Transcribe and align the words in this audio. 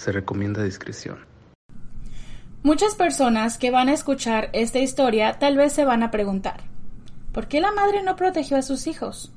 Se 0.00 0.12
recomienda 0.12 0.62
discreción. 0.62 1.18
Muchas 2.62 2.94
personas 2.94 3.58
que 3.58 3.70
van 3.70 3.90
a 3.90 3.92
escuchar 3.92 4.48
esta 4.54 4.78
historia 4.78 5.38
tal 5.38 5.58
vez 5.58 5.74
se 5.74 5.84
van 5.84 6.02
a 6.02 6.10
preguntar, 6.10 6.62
¿por 7.32 7.48
qué 7.48 7.60
la 7.60 7.70
madre 7.70 8.02
no 8.02 8.16
protegió 8.16 8.56
a 8.56 8.62
sus 8.62 8.86
hijos? 8.86 9.30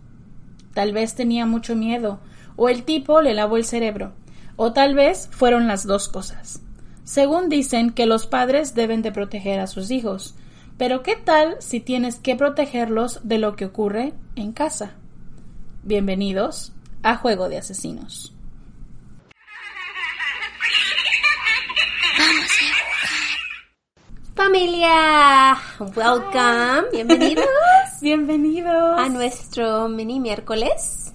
Tal 0.74 0.94
vez 0.94 1.16
tenía 1.16 1.46
mucho 1.46 1.76
miedo, 1.76 2.22
o 2.56 2.70
el 2.70 2.84
tipo 2.84 3.22
le 3.22 3.34
lavó 3.34 3.58
el 3.58 3.66
cerebro, 3.66 4.14
o 4.56 4.72
tal 4.72 4.96
vez 4.96 5.28
fueron 5.34 5.68
las 5.68 5.86
dos 5.86 6.08
cosas. 6.08 6.62
Según 7.04 7.50
dicen 7.50 7.90
que 7.90 8.06
los 8.06 8.26
padres 8.26 8.74
deben 8.74 9.02
de 9.02 9.12
proteger 9.12 9.60
a 9.60 9.68
sus 9.68 9.92
hijos, 9.92 10.34
pero 10.78 11.04
¿qué 11.04 11.18
tal 11.18 11.58
si 11.60 11.82
tienes 11.82 12.16
que 12.16 12.38
protegerlos 12.38 13.20
de 13.24 13.38
lo 13.38 13.58
que 13.58 13.66
ocurre 13.66 14.14
en 14.38 14.54
casa? 14.54 14.94
Bienvenidos 15.84 16.72
a 17.02 17.18
Juego 17.18 17.50
de 17.50 17.58
Asesinos. 17.58 18.33
Familia, 24.36 25.56
welcome, 25.96 26.90
bienvenidos 26.92 27.46
Bienvenidos 28.02 29.00
a 29.00 29.08
nuestro 29.08 29.88
mini 29.88 30.20
miércoles. 30.20 31.14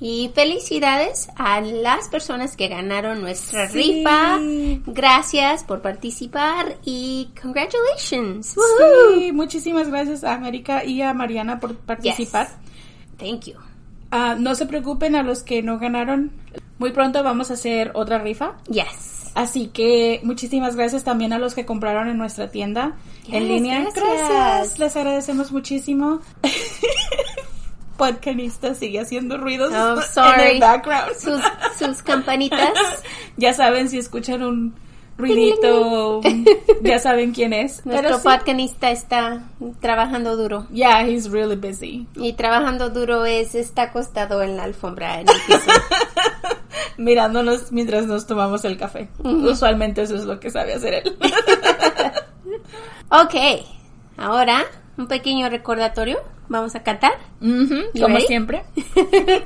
Y 0.00 0.30
felicidades 0.34 1.28
a 1.36 1.60
las 1.60 2.08
personas 2.08 2.56
que 2.56 2.68
ganaron 2.68 3.20
nuestra 3.20 3.68
Sí. 3.68 3.76
rifa. 4.04 4.38
Gracias 4.86 5.64
por 5.64 5.82
participar 5.82 6.76
y 6.84 7.28
congratulations. 7.40 8.54
Sí, 9.14 9.32
muchísimas 9.32 9.88
gracias 9.88 10.24
a 10.24 10.34
América 10.34 10.84
y 10.84 11.02
a 11.02 11.12
Mariana 11.14 11.60
por 11.60 11.76
participar. 11.76 12.48
Thank 13.18 13.46
you. 13.46 13.54
Ah, 14.10 14.36
no 14.38 14.54
se 14.54 14.66
preocupen 14.66 15.14
a 15.16 15.22
los 15.22 15.42
que 15.42 15.62
no 15.62 15.78
ganaron. 15.78 16.30
Muy 16.78 16.90
pronto 16.92 17.22
vamos 17.22 17.50
a 17.50 17.54
hacer 17.54 17.92
otra 17.94 18.18
rifa. 18.18 18.54
Yes. 18.68 19.11
Así 19.34 19.68
que 19.68 20.20
muchísimas 20.24 20.76
gracias 20.76 21.04
también 21.04 21.32
a 21.32 21.38
los 21.38 21.54
que 21.54 21.64
compraron 21.64 22.08
en 22.08 22.18
nuestra 22.18 22.50
tienda 22.50 22.96
en 23.28 23.42
Yes, 23.44 23.48
línea. 23.48 23.86
gracias. 23.94 24.78
Les 24.78 24.94
agradecemos 24.96 25.52
muchísimo. 25.52 26.20
Podcanista 27.96 28.74
sigue 28.74 29.00
haciendo 29.00 29.36
ruidos 29.38 29.72
Oh, 29.74 29.96
en 29.98 30.02
sorry. 30.02 30.42
el 30.54 30.60
background. 30.60 31.12
Sus, 31.18 31.40
sus 31.78 32.02
campanitas. 32.02 32.72
ya 33.36 33.54
saben 33.54 33.88
si 33.88 33.98
escuchan 33.98 34.42
un 34.42 34.74
ruidito, 35.18 36.20
ya 36.82 36.98
saben 36.98 37.32
quién 37.32 37.52
es. 37.52 37.84
Nuestro 37.86 38.16
sí, 38.18 38.22
podcanista 38.24 38.90
está 38.90 39.42
trabajando 39.80 40.36
duro. 40.36 40.66
yeah, 40.72 41.06
he's 41.06 41.30
really 41.30 41.54
busy. 41.54 42.06
Y 42.16 42.32
trabajando 42.32 42.90
duro 42.90 43.24
es, 43.24 43.54
está 43.54 43.82
acostado 43.82 44.42
en 44.42 44.56
la 44.56 44.64
alfombra 44.64 45.20
en 45.20 45.28
el 45.28 45.36
piso. 45.46 45.60
Mirándonos 46.96 47.72
mientras 47.72 48.06
nos 48.06 48.26
tomamos 48.26 48.64
el 48.64 48.76
café. 48.76 49.08
Usualmente 49.22 50.02
eso 50.02 50.16
es 50.16 50.24
lo 50.24 50.40
que 50.40 50.50
sabe 50.50 50.74
hacer 50.74 50.94
él. 50.94 51.16
ok, 53.10 53.34
ahora 54.16 54.64
un 54.96 55.06
pequeño 55.08 55.48
recordatorio. 55.48 56.18
Vamos 56.48 56.74
a 56.74 56.82
cantar. 56.82 57.12
Como 57.40 58.08
ready? 58.08 58.26
siempre. 58.26 58.64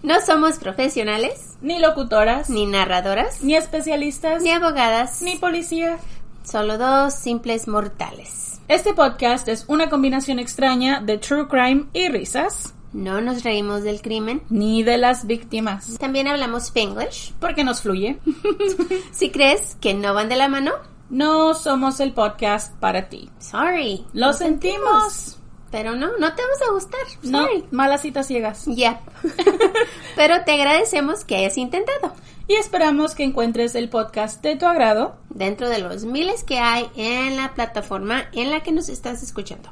No 0.00 0.20
somos 0.24 0.58
profesionales, 0.58 1.56
Ni 1.60 1.80
locutoras, 1.80 2.48
ni 2.50 2.66
narradoras, 2.66 3.42
ni 3.42 3.56
especialistas, 3.56 4.40
ni 4.42 4.50
abogadas, 4.52 5.22
ni 5.22 5.34
policía. 5.36 5.98
solo 6.44 6.78
dos 6.78 7.14
simples 7.14 7.66
mortales. 7.66 8.60
Este 8.68 8.94
podcast 8.94 9.48
es 9.48 9.64
una 9.66 9.90
combinación 9.90 10.38
extraña 10.38 11.00
de 11.00 11.18
true 11.18 11.48
crime 11.48 11.86
y 11.94 12.06
risas, 12.10 12.74
No 12.92 13.20
nos 13.20 13.42
reímos 13.44 13.82
del 13.82 14.00
crimen. 14.00 14.42
ni 14.48 14.82
de 14.82 14.96
las 14.98 15.26
víctimas. 15.26 15.98
También 15.98 16.26
hablamos 16.28 16.64
Spanglish. 16.68 17.34
Porque 17.40 17.64
nos 17.64 17.82
fluye. 17.82 18.18
Si 19.12 19.30
crees 19.30 19.76
que 19.80 19.94
no 19.94 20.14
van 20.14 20.28
de 20.28 20.36
la 20.36 20.48
mano, 20.48 20.72
No 21.10 21.54
somos 21.54 22.00
el 22.00 22.12
podcast 22.12 22.74
para 22.80 23.08
ti. 23.08 23.30
sorry. 23.38 24.04
Lo 24.12 24.32
sentimos. 24.32 25.36
Pero 25.70 25.94
no, 25.96 26.06
no 26.18 26.34
te 26.34 26.42
vamos 26.42 26.62
a 26.66 26.72
gustar. 26.72 27.00
No, 27.22 27.42
Sorry. 27.42 27.64
malas 27.70 28.00
citas 28.00 28.26
ciegas. 28.26 28.64
Yep. 28.64 28.96
Pero 30.16 30.42
te 30.44 30.52
agradecemos 30.52 31.24
que 31.26 31.36
hayas 31.36 31.58
intentado. 31.58 32.14
Y 32.46 32.54
esperamos 32.54 33.14
que 33.14 33.24
encuentres 33.24 33.74
el 33.74 33.90
podcast 33.90 34.42
de 34.42 34.56
tu 34.56 34.64
agrado. 34.64 35.16
Dentro 35.28 35.68
de 35.68 35.78
los 35.80 36.04
miles 36.04 36.42
que 36.42 36.58
hay 36.58 36.88
en 36.96 37.36
la 37.36 37.52
plataforma 37.54 38.24
en 38.32 38.50
la 38.50 38.62
que 38.62 38.72
nos 38.72 38.88
estás 38.88 39.22
escuchando. 39.22 39.68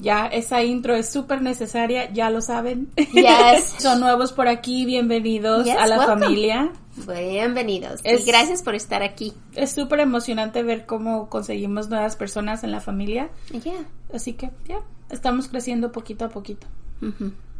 Ya, 0.00 0.26
esa 0.26 0.62
intro 0.62 0.94
es 0.94 1.10
súper 1.10 1.42
necesaria, 1.42 2.10
ya 2.12 2.30
lo 2.30 2.40
saben. 2.40 2.88
Yes. 2.96 3.74
Son 3.78 4.00
nuevos 4.00 4.32
por 4.32 4.48
aquí, 4.48 4.84
bienvenidos 4.86 5.66
Yes, 5.66 5.76
a 5.78 5.86
la 5.86 5.98
welcome. 5.98 6.22
familia. 6.24 6.72
Bienvenidos. 7.06 8.00
Es- 8.04 8.20
Y 8.22 8.24
gracias 8.24 8.62
por 8.62 8.74
estar 8.74 9.02
aquí. 9.02 9.32
Es 9.54 9.72
súper 9.72 10.00
emocionante 10.00 10.62
ver 10.62 10.86
cómo 10.86 11.28
conseguimos 11.28 11.88
nuevas 11.88 12.16
personas 12.16 12.64
en 12.64 12.72
la 12.72 12.80
familia. 12.80 13.30
Yeah. 13.52 13.84
Así 14.14 14.32
que, 14.32 14.50
ya, 14.68 14.80
estamos 15.10 15.48
creciendo 15.48 15.92
poquito 15.92 16.24
a 16.24 16.28
poquito. 16.30 16.66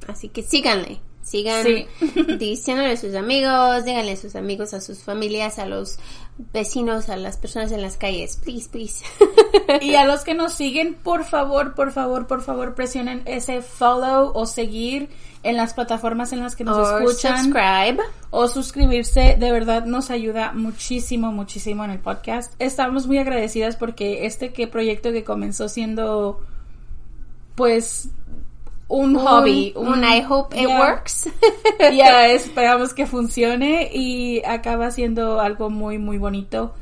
Así 0.08 0.28
que 0.30 0.42
síganle. 0.42 1.00
Sigan 1.22 1.62
Sí. 1.64 1.86
diciéndole 2.38 2.92
a 2.92 2.96
sus 2.96 3.14
amigos, 3.14 3.84
díganle 3.84 4.12
a 4.12 4.16
sus 4.16 4.34
amigos, 4.34 4.72
a 4.72 4.80
sus 4.80 5.00
familias, 5.02 5.58
a 5.58 5.66
los 5.66 5.98
vecinos, 6.54 7.10
a 7.10 7.16
las 7.16 7.36
personas 7.36 7.70
en 7.72 7.82
las 7.82 7.98
calles. 7.98 8.36
Please, 8.42 8.68
please. 8.70 9.04
Y 9.80 9.94
a 9.94 10.04
los 10.04 10.22
que 10.22 10.34
nos 10.34 10.52
siguen, 10.54 10.94
por 10.94 11.24
favor, 11.24 11.74
por 11.74 11.92
favor, 11.92 12.26
por 12.26 12.42
favor, 12.42 12.74
presionen 12.74 13.22
ese 13.26 13.62
follow 13.62 14.32
o 14.34 14.46
seguir 14.46 15.08
en 15.42 15.56
las 15.56 15.72
plataformas 15.74 16.32
en 16.32 16.40
las 16.40 16.54
que 16.56 16.64
nos 16.64 16.76
Or 16.76 17.02
escuchan. 17.02 17.44
subscribe. 17.44 17.98
o 18.30 18.46
suscribirse, 18.46 19.36
de 19.38 19.52
verdad 19.52 19.84
nos 19.86 20.10
ayuda 20.10 20.52
muchísimo, 20.52 21.32
muchísimo 21.32 21.84
en 21.84 21.90
el 21.92 21.98
podcast. 21.98 22.52
Estamos 22.58 23.06
muy 23.06 23.18
agradecidas 23.18 23.76
porque 23.76 24.26
este 24.26 24.52
que 24.52 24.66
proyecto 24.66 25.12
que 25.12 25.24
comenzó 25.24 25.68
siendo 25.68 26.40
pues 27.54 28.08
un, 28.88 29.14
hobby, 29.16 29.72
Un, 29.76 30.02
I 30.04 30.24
hope 30.28 30.56
it 30.56 30.66
Yeah. 30.68 30.78
works. 30.80 31.28
Ya 31.94 32.26
esperamos 32.28 32.92
que 32.92 33.06
funcione 33.06 33.90
y 33.92 34.42
acaba 34.44 34.90
siendo 34.90 35.40
algo 35.40 35.70
muy 35.70 35.98
muy 35.98 36.18
bonito, 36.18 36.74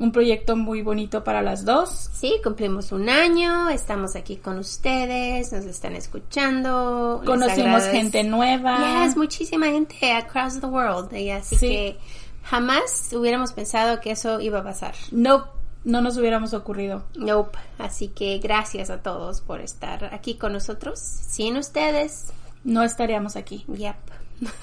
un 0.00 0.12
proyecto 0.12 0.56
muy 0.56 0.82
bonito 0.82 1.24
para 1.24 1.42
las 1.42 1.64
dos. 1.64 2.08
Sí, 2.12 2.40
cumplimos 2.42 2.92
un 2.92 3.08
año, 3.08 3.68
estamos 3.68 4.14
aquí 4.16 4.36
con 4.36 4.58
ustedes, 4.58 5.52
nos 5.52 5.64
están 5.64 5.96
escuchando. 5.96 7.22
Conocimos 7.26 7.84
gente 7.84 8.22
nueva. 8.24 9.04
Yes, 9.04 9.16
muchísima 9.16 9.66
gente 9.66 10.12
across 10.12 10.60
the 10.60 10.66
world. 10.66 11.12
y 11.14 11.30
así 11.30 11.56
Sí. 11.56 11.68
que 11.68 11.98
jamás 12.44 13.10
hubiéramos 13.12 13.52
pensado 13.52 14.00
que 14.00 14.12
eso 14.12 14.40
iba 14.40 14.60
a 14.60 14.64
pasar. 14.64 14.94
No, 15.10 15.46
no 15.84 16.00
nos 16.00 16.16
hubiéramos 16.16 16.54
ocurrido. 16.54 17.02
Nope. 17.16 17.58
Así 17.78 18.08
que 18.08 18.38
gracias 18.38 18.90
a 18.90 19.02
todos 19.02 19.40
por 19.40 19.60
estar 19.60 20.14
aquí 20.14 20.34
con 20.36 20.52
nosotros. 20.52 20.98
Sin 21.00 21.56
ustedes, 21.56 22.32
No 22.64 22.82
estaríamos 22.82 23.36
aquí. 23.36 23.64
yep. 23.68 23.96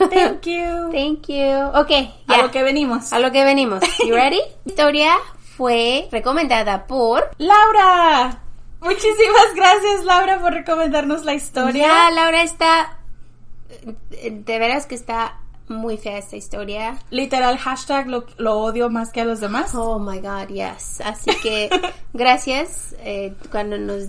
Thank 0.09 0.41
you. 0.45 0.91
Thank 0.91 1.27
you. 1.27 1.67
Ok, 1.73 1.91
A 2.27 2.37
lo 2.41 2.51
que 2.51 2.63
venimos. 2.63 3.11
A 3.13 3.19
lo 3.19 3.31
que 3.31 3.43
venimos. 3.43 3.81
You 4.05 4.15
ready? 4.15 4.39
La 4.65 4.71
historia 4.71 5.11
fue 5.57 6.07
recomendada 6.11 6.87
por 6.87 7.29
Laura. 7.37 8.41
Muchísimas 8.81 9.53
gracias, 9.55 10.03
Laura, 10.05 10.39
por 10.39 10.53
recomendarnos 10.53 11.25
la 11.25 11.33
historia. 11.33 11.87
Ya, 11.87 12.11
Laura 12.11 12.43
está. 12.43 12.99
De 14.21 14.59
veras 14.59 14.85
que 14.85 14.95
está 14.95 15.39
muy 15.67 15.97
fea 15.97 16.19
esta 16.19 16.35
historia. 16.35 16.99
Literal, 17.09 17.57
hashtag 17.57 18.07
lo, 18.07 18.25
lo 18.37 18.59
odio 18.59 18.89
más 18.89 19.11
que 19.11 19.21
a 19.21 19.25
los 19.25 19.39
demás. 19.39 19.73
Oh 19.73 19.97
my 19.99 20.19
god, 20.19 20.49
yes. 20.49 21.01
Así 21.03 21.31
que 21.41 21.69
gracias. 22.13 22.95
Eh, 22.99 23.33
cuando 23.51 23.77
nos 23.77 24.03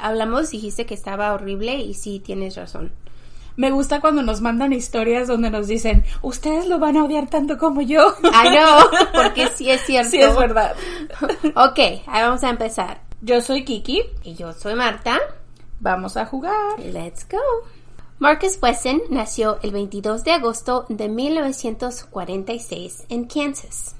hablamos 0.00 0.50
dijiste 0.50 0.84
que 0.86 0.94
estaba 0.94 1.32
horrible 1.32 1.76
y 1.76 1.94
sí 1.94 2.20
tienes 2.20 2.56
razón. 2.56 2.92
Me 3.56 3.70
gusta 3.70 4.00
cuando 4.00 4.22
nos 4.22 4.40
mandan 4.40 4.72
historias 4.72 5.28
donde 5.28 5.50
nos 5.50 5.68
dicen, 5.68 6.04
ustedes 6.22 6.66
lo 6.66 6.78
van 6.78 6.96
a 6.96 7.04
odiar 7.04 7.28
tanto 7.28 7.56
como 7.56 7.82
yo. 7.82 8.14
I 8.22 8.48
know, 8.48 8.80
porque 9.14 9.48
sí 9.54 9.70
es 9.70 9.82
cierto. 9.82 10.10
Sí, 10.10 10.20
es 10.20 10.36
verdad. 10.36 10.74
Ok, 11.56 11.78
ahí 11.78 12.22
vamos 12.22 12.42
a 12.42 12.50
empezar. 12.50 13.00
Yo 13.20 13.40
soy 13.40 13.64
Kiki. 13.64 14.02
Y 14.24 14.34
yo 14.34 14.52
soy 14.52 14.74
Marta. 14.74 15.18
Vamos 15.80 16.16
a 16.16 16.26
jugar. 16.26 16.78
Let's 16.78 17.26
go. 17.28 17.38
Marcus 18.18 18.58
Wesson 18.60 19.02
nació 19.10 19.58
el 19.62 19.70
22 19.70 20.24
de 20.24 20.32
agosto 20.32 20.86
de 20.88 21.08
1946 21.08 23.04
en 23.08 23.24
Kansas. 23.24 23.96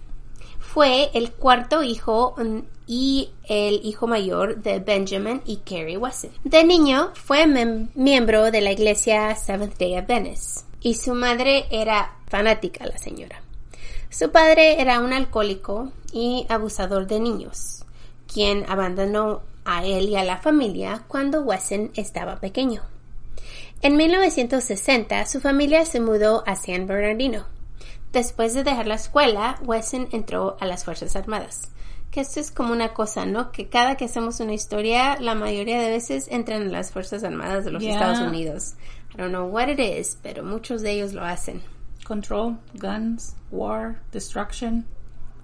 Fue 0.75 1.09
el 1.15 1.31
cuarto 1.31 1.85
hijo 1.85 2.35
mm, 2.37 2.59
y 2.89 3.31
el 3.45 3.81
hijo 3.85 4.09
mayor 4.09 4.57
de 4.61 4.81
Benjamin 4.81 5.41
y 5.47 5.59
Carrie 5.59 5.97
Wesson. 5.97 6.33
De 6.43 6.65
niño 6.65 7.13
fue 7.15 7.47
miembro 7.95 8.51
de 8.51 8.61
la 8.61 8.73
iglesia 8.73 9.37
Seventh 9.37 9.79
Day 9.79 9.95
Adventist 9.95 10.67
y 10.81 10.95
su 10.95 11.15
madre 11.15 11.67
era 11.71 12.17
fanática, 12.27 12.85
la 12.87 12.99
señora. 12.99 13.41
Su 14.11 14.33
padre 14.33 14.81
era 14.81 14.99
un 14.99 15.13
alcohólico 15.13 15.93
y 16.13 16.45
abusador 16.49 17.07
de 17.07 17.21
niños, 17.21 17.85
quien 18.27 18.69
abandonó 18.69 19.43
a 19.65 19.87
él 19.87 20.09
y 20.09 20.17
a 20.17 20.25
la 20.25 20.39
familia 20.39 21.05
cuando 21.07 21.43
Wesson 21.43 21.93
estaba 21.95 22.41
pequeño. 22.41 22.83
En 23.81 23.97
1960 23.97 25.25
su 25.27 25.41
familia 25.41 25.85
se 25.85 26.01
mudó 26.01 26.43
a 26.49 26.57
San 26.57 26.89
Bernardino. 26.89 27.47
Después 28.15 28.55
de 28.55 28.63
dejar 28.63 28.87
la 28.87 28.95
escuela, 28.95 29.59
Wesson 29.65 30.07
entró 30.13 30.57
a 30.61 30.67
las 30.67 30.85
Fuerzas 30.85 31.17
Armadas. 31.17 31.73
Que 32.13 32.21
esto 32.21 32.39
es 32.39 32.53
como 32.53 32.73
una 32.73 32.95
cosa, 32.95 33.27
¿no? 33.27 33.51
Que 33.51 33.69
cada 33.69 33.97
que 33.97 34.05
hacemos 34.05 34.39
una 34.39 34.55
historia, 34.55 35.17
la 35.19 35.35
mayoría 35.35 35.81
de 35.81 35.91
veces 35.91 36.29
entran 36.31 36.63
a 36.63 36.71
las 36.71 36.93
Fuerzas 36.93 37.25
Armadas 37.25 37.65
de 37.65 37.73
los 37.73 37.83
Yeah. 37.83 37.95
Estados 37.95 38.21
Unidos. 38.21 38.75
I 39.15 39.17
don't 39.17 39.33
know 39.33 39.49
what 39.49 39.67
it 39.69 39.81
is, 39.81 40.17
pero 40.23 40.45
muchos 40.45 40.81
de 40.83 40.93
ellos 40.93 41.13
lo 41.13 41.25
hacen. 41.25 41.61
Control, 42.05 42.57
guns, 42.75 43.35
war, 43.51 44.01
destruction. 44.13 44.87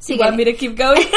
You 0.06 0.18
want 0.18 0.36
me 0.36 0.44
to 0.44 0.54
keep 0.56 0.76
going? 0.78 1.08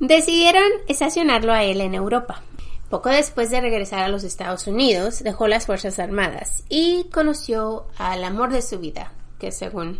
Decidieron 0.00 0.70
estacionarlo 0.86 1.54
a 1.54 1.64
él 1.64 1.80
en 1.80 1.94
Europa. 1.94 2.42
Poco 2.94 3.08
después 3.08 3.50
de 3.50 3.60
regresar 3.60 4.04
a 4.04 4.08
los 4.08 4.22
Estados 4.22 4.68
Unidos, 4.68 5.24
dejó 5.24 5.48
las 5.48 5.66
Fuerzas 5.66 5.98
Armadas 5.98 6.62
y 6.68 7.02
conoció 7.12 7.88
al 7.98 8.22
amor 8.22 8.52
de 8.52 8.62
su 8.62 8.78
vida, 8.78 9.12
que 9.40 9.50
según 9.50 9.98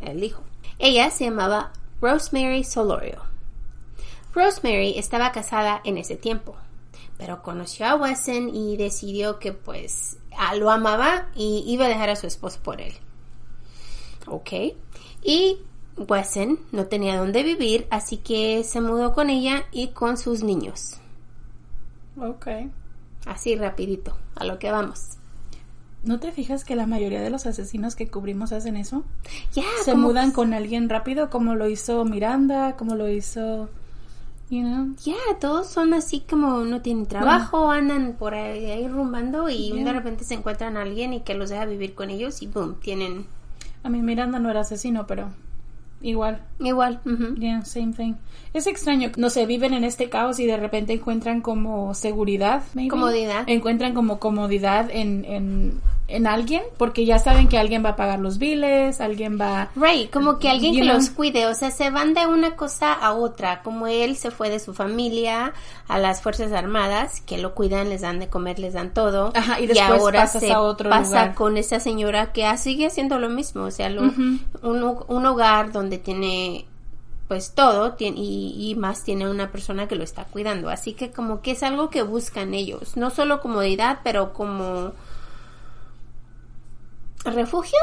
él 0.00 0.20
dijo. 0.20 0.44
Ella 0.78 1.10
se 1.10 1.24
llamaba 1.24 1.72
Rosemary 2.00 2.62
Solorio. 2.62 3.24
Rosemary 4.32 4.96
estaba 4.96 5.32
casada 5.32 5.80
en 5.82 5.98
ese 5.98 6.14
tiempo, 6.14 6.54
pero 7.16 7.42
conoció 7.42 7.86
a 7.86 7.96
Wesson 7.96 8.54
y 8.54 8.76
decidió 8.76 9.40
que 9.40 9.52
pues 9.52 10.18
a- 10.38 10.54
lo 10.54 10.70
amaba 10.70 11.30
y 11.34 11.64
iba 11.66 11.86
a 11.86 11.88
dejar 11.88 12.10
a 12.10 12.14
su 12.14 12.28
esposo 12.28 12.60
por 12.62 12.80
él. 12.80 12.94
Ok. 14.28 14.52
Y 15.24 15.58
Wesson 15.96 16.60
no 16.70 16.86
tenía 16.86 17.18
dónde 17.18 17.42
vivir, 17.42 17.88
así 17.90 18.18
que 18.18 18.62
se 18.62 18.80
mudó 18.80 19.12
con 19.12 19.28
ella 19.28 19.64
y 19.72 19.88
con 19.88 20.16
sus 20.16 20.44
niños. 20.44 21.00
Ok. 22.20 22.46
Así 23.26 23.56
rapidito, 23.56 24.16
a 24.36 24.44
lo 24.44 24.58
que 24.58 24.70
vamos. 24.70 25.16
¿No 26.04 26.20
te 26.20 26.30
fijas 26.30 26.64
que 26.64 26.76
la 26.76 26.86
mayoría 26.86 27.20
de 27.20 27.28
los 27.30 27.44
asesinos 27.46 27.96
que 27.96 28.08
cubrimos 28.08 28.52
hacen 28.52 28.76
eso? 28.76 29.02
Ya, 29.52 29.64
Se 29.84 29.90
como- 29.92 30.08
mudan 30.08 30.30
con 30.30 30.54
alguien 30.54 30.88
rápido, 30.88 31.28
como 31.28 31.54
lo 31.56 31.68
hizo 31.68 32.04
Miranda, 32.04 32.76
como 32.76 32.94
lo 32.94 33.08
hizo. 33.08 33.68
You 34.50 34.62
know? 34.62 34.94
Ya, 35.04 35.16
todos 35.40 35.66
son 35.66 35.92
así 35.92 36.20
como 36.20 36.60
no 36.64 36.80
tienen 36.80 37.04
trabajo, 37.06 37.70
andan 37.70 38.14
por 38.18 38.32
ahí, 38.34 38.64
ahí 38.70 38.88
rumbando 38.88 39.50
y 39.50 39.82
de 39.82 39.92
repente 39.92 40.24
se 40.24 40.32
encuentran 40.34 40.78
a 40.78 40.82
alguien 40.82 41.12
y 41.12 41.20
que 41.20 41.34
los 41.34 41.50
deja 41.50 41.66
vivir 41.66 41.94
con 41.94 42.08
ellos 42.08 42.40
y 42.40 42.46
boom, 42.46 42.76
tienen 42.80 43.26
A 43.82 43.90
mí 43.90 44.00
Miranda 44.00 44.38
no 44.38 44.48
era 44.48 44.60
asesino, 44.60 45.06
pero 45.06 45.28
igual. 46.00 46.40
igual. 46.58 47.00
ujú. 47.04 47.34
Yeah, 47.36 47.64
same 47.64 47.92
thing. 47.92 48.14
Es 48.54 48.66
extraño, 48.66 49.10
no 49.16 49.30
sé, 49.30 49.46
viven 49.46 49.74
en 49.74 49.84
este 49.84 50.08
caos 50.08 50.40
y 50.40 50.46
de 50.46 50.56
repente 50.56 50.92
encuentran 50.92 51.40
como 51.40 51.94
seguridad, 51.94 52.62
maybe. 52.74 52.90
Comodidad. 52.90 53.44
Encuentran 53.46 53.94
como 53.94 54.18
comodidad 54.18 54.90
en, 54.90 55.24
en, 55.24 55.80
en 56.10 56.26
alguien, 56.26 56.62
porque 56.78 57.04
ya 57.04 57.18
saben 57.18 57.48
que 57.48 57.58
alguien 57.58 57.84
va 57.84 57.90
a 57.90 57.96
pagar 57.96 58.18
los 58.18 58.38
biles, 58.38 58.98
alguien 59.02 59.38
va... 59.38 59.68
Right, 59.76 60.10
como 60.10 60.38
que 60.38 60.48
alguien 60.48 60.74
que 60.74 60.80
know? 60.80 60.94
los 60.94 61.10
cuide, 61.10 61.46
o 61.46 61.54
sea, 61.54 61.70
se 61.70 61.90
van 61.90 62.14
de 62.14 62.26
una 62.26 62.56
cosa 62.56 62.94
a 62.94 63.12
otra, 63.12 63.62
como 63.62 63.86
él 63.86 64.16
se 64.16 64.30
fue 64.30 64.48
de 64.48 64.58
su 64.58 64.72
familia 64.72 65.52
a 65.86 65.98
las 65.98 66.22
Fuerzas 66.22 66.52
Armadas, 66.52 67.20
que 67.20 67.36
lo 67.36 67.54
cuidan, 67.54 67.90
les 67.90 68.00
dan 68.00 68.20
de 68.20 68.28
comer, 68.28 68.58
les 68.58 68.72
dan 68.72 68.94
todo, 68.94 69.32
Ajá, 69.34 69.60
y 69.60 69.66
después 69.66 70.00
ahora 70.00 70.20
pasas 70.22 70.40
se 70.40 70.50
a 70.50 70.60
otro 70.62 70.88
pasa 70.88 71.08
lugar. 71.10 71.34
con 71.34 71.58
esa 71.58 71.78
señora 71.78 72.32
que 72.32 72.46
ah, 72.46 72.56
sigue 72.56 72.86
haciendo 72.86 73.18
lo 73.18 73.28
mismo, 73.28 73.64
o 73.64 73.70
sea, 73.70 73.90
lo- 73.90 74.02
un, 74.62 74.98
un 75.08 75.26
hogar 75.26 75.72
donde 75.72 75.98
tiene 75.98 76.64
pues 77.28 77.52
todo 77.54 77.92
tiene, 77.92 78.18
y, 78.18 78.70
y 78.70 78.74
más 78.76 79.04
tiene 79.04 79.28
una 79.28 79.52
persona 79.52 79.86
que 79.86 79.94
lo 79.96 80.02
está 80.04 80.24
cuidando, 80.24 80.70
así 80.70 80.94
que 80.94 81.10
como 81.10 81.42
que 81.42 81.50
es 81.50 81.62
algo 81.62 81.90
que 81.90 82.00
buscan 82.00 82.54
ellos, 82.54 82.96
no 82.96 83.10
solo 83.10 83.42
comodidad, 83.42 83.98
pero 84.02 84.32
como 84.32 84.92
refugio. 87.34 87.78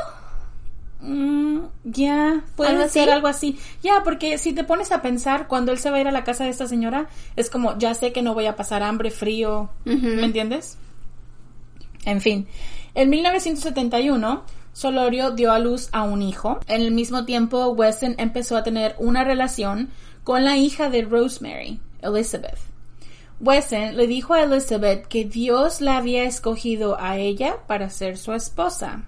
Mm, 1.01 1.59
ya, 1.83 2.43
puede 2.55 2.71
¿Algo 2.71 2.87
ser 2.87 3.09
así? 3.09 3.11
algo 3.11 3.27
así. 3.27 3.59
Ya, 3.83 4.01
porque 4.03 4.37
si 4.37 4.53
te 4.53 4.63
pones 4.63 4.91
a 4.91 5.01
pensar, 5.01 5.47
cuando 5.47 5.71
él 5.71 5.77
se 5.77 5.91
va 5.91 5.97
a 5.97 6.01
ir 6.01 6.07
a 6.07 6.11
la 6.11 6.23
casa 6.23 6.45
de 6.45 6.49
esta 6.49 6.67
señora, 6.67 7.07
es 7.35 7.49
como, 7.49 7.77
ya 7.77 7.93
sé 7.93 8.11
que 8.11 8.21
no 8.21 8.33
voy 8.33 8.47
a 8.47 8.55
pasar 8.55 8.81
hambre, 8.81 9.11
frío. 9.11 9.69
¿me 9.83 10.23
entiendes? 10.25 10.77
En 12.05 12.21
fin, 12.21 12.47
en 12.95 13.09
1971, 13.09 14.43
Solorio 14.73 15.31
dio 15.31 15.51
a 15.51 15.59
luz 15.59 15.89
a 15.91 16.03
un 16.03 16.21
hijo. 16.21 16.59
En 16.67 16.81
el 16.81 16.91
mismo 16.91 17.25
tiempo, 17.25 17.67
Weston 17.69 18.15
empezó 18.17 18.57
a 18.57 18.63
tener 18.63 18.95
una 18.99 19.23
relación 19.23 19.89
con 20.23 20.43
la 20.43 20.57
hija 20.57 20.89
de 20.89 21.03
Rosemary, 21.03 21.79
Elizabeth. 22.01 22.57
Wesson 23.39 23.97
le 23.97 24.07
dijo 24.07 24.33
a 24.33 24.43
Elizabeth 24.43 25.07
que 25.07 25.25
Dios 25.25 25.81
la 25.81 25.97
había 25.97 26.23
escogido 26.23 26.97
a 26.99 27.17
ella 27.17 27.57
para 27.67 27.89
ser 27.89 28.17
su 28.17 28.33
esposa. 28.33 29.03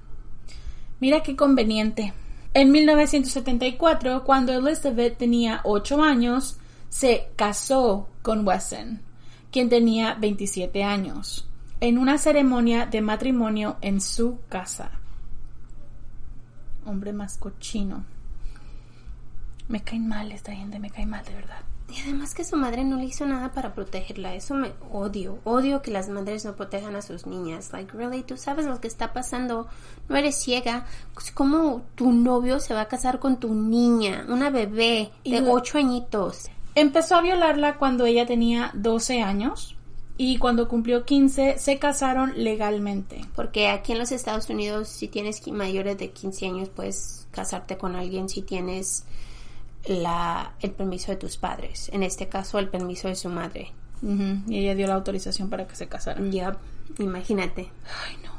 Mira 1.00 1.22
qué 1.22 1.36
conveniente. 1.36 2.14
En 2.54 2.72
1974, 2.72 4.24
cuando 4.24 4.54
Elizabeth 4.54 5.18
tenía 5.18 5.62
8 5.64 6.02
años, 6.02 6.58
se 6.90 7.30
casó 7.36 8.10
con 8.22 8.48
Wesson, 8.48 9.02
quien 9.52 9.70
tenía 9.70 10.16
27 10.16 10.84
años, 10.84 11.48
en 11.82 11.98
una 11.98 12.18
ceremonia 12.18 12.88
de 12.88 13.02
matrimonio 13.02 13.78
en 13.82 14.02
su 14.02 14.40
casa. 14.50 14.92
Hombre 16.86 17.14
más 17.14 17.38
cochino. 17.38 18.06
Me 19.68 19.84
caen 19.84 20.08
mal 20.08 20.32
esta 20.32 20.56
gente, 20.56 20.80
me 20.80 20.90
cae 20.90 21.06
mal 21.06 21.24
de 21.26 21.36
verdad. 21.36 21.62
Y 21.90 22.02
además 22.02 22.34
que 22.34 22.44
su 22.44 22.58
madre 22.58 22.84
no 22.84 22.98
le 22.98 23.06
hizo 23.06 23.26
nada 23.26 23.52
para 23.52 23.74
protegerla. 23.74 24.36
Eso 24.36 24.56
me 24.56 24.74
odio. 24.92 25.40
Odio 25.46 25.82
que 25.82 25.92
las 25.92 26.10
madres 26.10 26.44
no 26.44 26.56
protejan 26.56 26.96
a 26.96 27.02
sus 27.02 27.26
niñas. 27.26 27.72
Like, 27.72 27.96
really, 27.96 28.24
tú 28.24 28.36
sabes 28.36 28.66
lo 28.66 28.82
que 28.82 28.88
está 28.88 29.14
pasando. 29.14 29.68
No 30.10 30.16
eres 30.18 30.36
ciega. 30.36 30.86
Pues, 31.14 31.32
¿Cómo 31.32 31.84
tu 31.96 32.12
novio 32.12 32.60
se 32.60 32.74
va 32.74 32.82
a 32.82 32.88
casar 32.88 33.20
con 33.20 33.40
tu 33.40 33.54
niña? 33.54 34.26
Una 34.28 34.50
bebé 34.50 35.12
de 35.24 35.42
ocho 35.50 35.78
añitos. 35.78 36.50
Empezó 36.76 37.16
a 37.16 37.22
violarla 37.22 37.78
cuando 37.78 38.06
ella 38.06 38.26
tenía 38.26 38.72
12 38.76 39.22
años 39.22 39.78
y 40.18 40.40
cuando 40.40 40.68
cumplió 40.68 41.06
15 41.06 41.58
se 41.58 41.80
casaron 41.80 42.34
legalmente. 42.36 43.22
Porque 43.36 43.70
aquí 43.70 43.94
en 43.94 44.00
los 44.00 44.12
Estados 44.12 44.50
Unidos, 44.50 44.90
si 44.90 45.08
tienes 45.08 45.48
mayores 45.48 45.98
de 45.98 46.12
15 46.12 46.46
años, 46.48 46.70
puedes 46.70 47.28
casarte 47.32 47.78
con 47.78 47.96
alguien 47.96 48.28
si 48.28 48.42
tienes 48.42 49.06
la, 49.88 50.54
el 50.60 50.72
permiso 50.72 51.12
de 51.12 51.18
tus 51.18 51.38
padres. 51.38 51.90
En 51.94 52.04
este 52.04 52.28
caso, 52.28 52.60
el 52.60 52.70
permiso 52.70 53.08
de 53.08 53.16
su 53.16 53.30
madre. 53.30 53.72
Y 54.02 54.60
ella 54.60 54.76
dio 54.76 54.88
la 54.88 54.94
autorización 54.94 55.50
para 55.50 55.68
que 55.68 55.76
se 55.76 55.88
casaran. 55.88 56.32
Ya, 56.32 56.58
imagínate. 57.00 57.70
Ay, 58.06 58.18
no. 58.24 58.32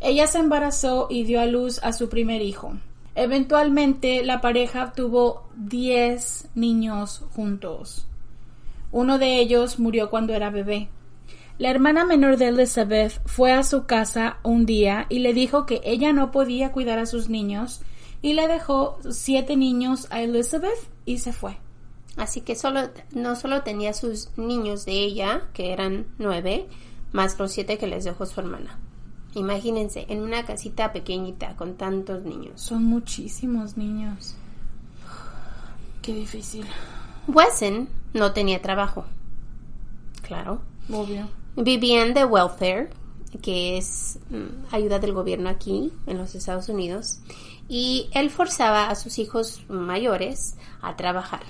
Ella 0.00 0.26
se 0.26 0.38
embarazó 0.38 1.06
y 1.08 1.24
dio 1.24 1.40
a 1.40 1.46
luz 1.46 1.80
a 1.82 1.92
su 1.92 2.08
primer 2.08 2.42
hijo. 2.42 2.74
Eventualmente 3.14 4.22
la 4.24 4.42
pareja 4.42 4.92
tuvo 4.92 5.48
10 5.56 6.48
niños 6.54 7.24
juntos. 7.34 8.06
Uno 8.92 9.18
de 9.18 9.38
ellos 9.38 9.78
murió 9.78 10.10
cuando 10.10 10.34
era 10.34 10.50
bebé. 10.50 10.88
La 11.58 11.70
hermana 11.70 12.04
menor 12.04 12.36
de 12.36 12.48
Elizabeth 12.48 13.22
fue 13.24 13.52
a 13.52 13.62
su 13.62 13.86
casa 13.86 14.36
un 14.42 14.66
día 14.66 15.06
y 15.08 15.20
le 15.20 15.32
dijo 15.32 15.64
que 15.64 15.80
ella 15.84 16.12
no 16.12 16.30
podía 16.30 16.72
cuidar 16.72 16.98
a 16.98 17.06
sus 17.06 17.30
niños 17.30 17.80
y 18.26 18.32
le 18.32 18.48
dejó 18.48 18.98
siete 19.08 19.54
niños 19.54 20.08
a 20.10 20.20
Elizabeth 20.20 20.90
y 21.04 21.18
se 21.18 21.32
fue. 21.32 21.58
Así 22.16 22.40
que 22.40 22.56
solo, 22.56 22.90
no 23.12 23.36
solo 23.36 23.62
tenía 23.62 23.92
sus 23.92 24.36
niños 24.36 24.84
de 24.84 24.94
ella, 24.94 25.42
que 25.52 25.72
eran 25.72 26.06
nueve, 26.18 26.66
más 27.12 27.38
los 27.38 27.52
siete 27.52 27.78
que 27.78 27.86
les 27.86 28.02
dejó 28.02 28.26
su 28.26 28.40
hermana. 28.40 28.80
Imagínense, 29.34 30.06
en 30.08 30.22
una 30.22 30.44
casita 30.44 30.92
pequeñita 30.92 31.54
con 31.54 31.76
tantos 31.76 32.24
niños. 32.24 32.60
Son 32.60 32.82
muchísimos 32.82 33.76
niños. 33.76 34.34
Qué 36.02 36.12
difícil. 36.12 36.66
Wesson 37.28 37.88
no 38.12 38.32
tenía 38.32 38.60
trabajo. 38.60 39.04
Claro. 40.22 40.62
Obvio. 40.92 41.28
Vivían 41.54 42.12
de 42.12 42.24
welfare, 42.24 42.90
que 43.40 43.78
es 43.78 44.18
mm, 44.30 44.74
ayuda 44.74 44.98
del 44.98 45.12
gobierno 45.12 45.48
aquí 45.48 45.92
en 46.08 46.18
los 46.18 46.34
Estados 46.34 46.68
Unidos, 46.68 47.20
y 47.68 48.08
él 48.12 48.30
forzaba 48.30 48.88
a 48.88 48.94
sus 48.94 49.18
hijos 49.18 49.64
mayores 49.68 50.56
a 50.82 50.96
trabajar 50.96 51.42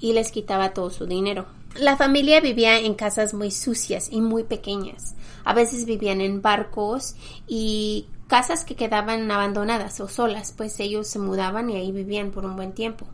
y 0.00 0.12
les 0.12 0.30
quitaba 0.30 0.74
todo 0.74 0.90
su 0.90 1.06
dinero. 1.06 1.46
La 1.76 1.96
familia 1.96 2.40
vivía 2.40 2.78
en 2.78 2.94
casas 2.94 3.34
muy 3.34 3.50
sucias 3.50 4.08
y 4.10 4.20
muy 4.20 4.44
pequeñas. 4.44 5.14
A 5.44 5.54
veces 5.54 5.86
vivían 5.86 6.20
en 6.20 6.40
barcos 6.40 7.16
y 7.48 8.06
casas 8.28 8.64
que 8.64 8.76
quedaban 8.76 9.30
abandonadas 9.30 10.00
o 10.00 10.08
solas, 10.08 10.52
pues 10.56 10.78
ellos 10.80 11.08
se 11.08 11.18
mudaban 11.18 11.70
y 11.70 11.76
ahí 11.76 11.92
vivían 11.92 12.30
por 12.30 12.44
un 12.44 12.56
buen 12.56 12.72
tiempo. 12.72 13.06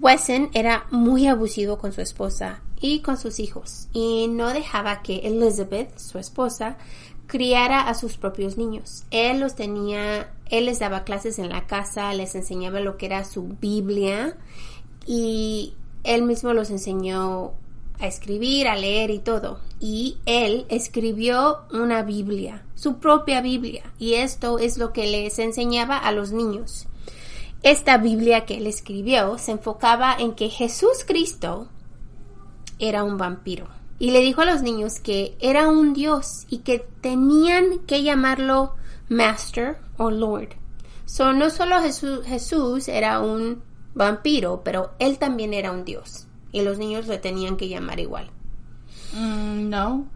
Wesson 0.00 0.50
era 0.52 0.86
muy 0.90 1.26
abusivo 1.26 1.78
con 1.78 1.92
su 1.92 2.00
esposa 2.00 2.60
y 2.80 3.00
con 3.00 3.16
sus 3.16 3.38
hijos 3.38 3.88
y 3.92 4.26
no 4.28 4.48
dejaba 4.48 5.02
que 5.02 5.18
Elizabeth, 5.18 5.96
su 5.98 6.18
esposa, 6.18 6.76
criara 7.26 7.88
a 7.88 7.94
sus 7.94 8.16
propios 8.16 8.56
niños. 8.56 9.04
Él 9.10 9.40
los 9.40 9.54
tenía, 9.54 10.32
él 10.50 10.66
les 10.66 10.78
daba 10.78 11.04
clases 11.04 11.38
en 11.38 11.48
la 11.48 11.66
casa, 11.66 12.12
les 12.14 12.34
enseñaba 12.34 12.80
lo 12.80 12.96
que 12.96 13.06
era 13.06 13.24
su 13.24 13.56
Biblia 13.60 14.36
y 15.06 15.74
él 16.02 16.22
mismo 16.22 16.52
los 16.52 16.70
enseñó 16.70 17.52
a 17.98 18.06
escribir, 18.06 18.68
a 18.68 18.76
leer 18.76 19.10
y 19.10 19.18
todo. 19.18 19.60
Y 19.80 20.18
él 20.26 20.66
escribió 20.68 21.60
una 21.72 22.02
Biblia, 22.02 22.64
su 22.74 22.98
propia 22.98 23.40
Biblia. 23.40 23.92
Y 23.98 24.14
esto 24.14 24.58
es 24.58 24.78
lo 24.78 24.92
que 24.92 25.06
les 25.06 25.38
enseñaba 25.38 25.98
a 25.98 26.12
los 26.12 26.32
niños. 26.32 26.86
Esta 27.62 27.96
Biblia 27.96 28.44
que 28.44 28.58
él 28.58 28.66
escribió 28.66 29.38
se 29.38 29.52
enfocaba 29.52 30.14
en 30.18 30.34
que 30.34 30.50
Jesús 30.50 31.04
Cristo 31.06 31.68
era 32.78 33.04
un 33.04 33.16
vampiro. 33.16 33.68
Y 33.98 34.10
le 34.10 34.20
dijo 34.20 34.42
a 34.42 34.46
los 34.46 34.62
niños 34.62 35.00
que 35.00 35.36
era 35.40 35.68
un 35.68 35.94
Dios 35.94 36.46
y 36.50 36.58
que 36.58 36.80
tenían 37.00 37.78
que 37.86 38.02
llamarlo 38.02 38.74
Master 39.08 39.78
o 39.96 40.10
Lord. 40.10 40.56
So, 41.06 41.32
no 41.32 41.50
solo 41.50 41.80
Jesús, 41.80 42.24
Jesús 42.26 42.88
era 42.88 43.20
un 43.20 43.62
vampiro, 43.94 44.62
pero 44.64 44.92
él 44.98 45.18
también 45.18 45.54
era 45.54 45.70
un 45.70 45.84
dios. 45.84 46.26
Y 46.52 46.62
los 46.62 46.78
niños 46.78 47.06
le 47.06 47.18
tenían 47.18 47.56
que 47.56 47.68
llamar 47.68 48.00
igual. 48.00 48.30
Mm, 49.12 49.68
no. 49.68 50.06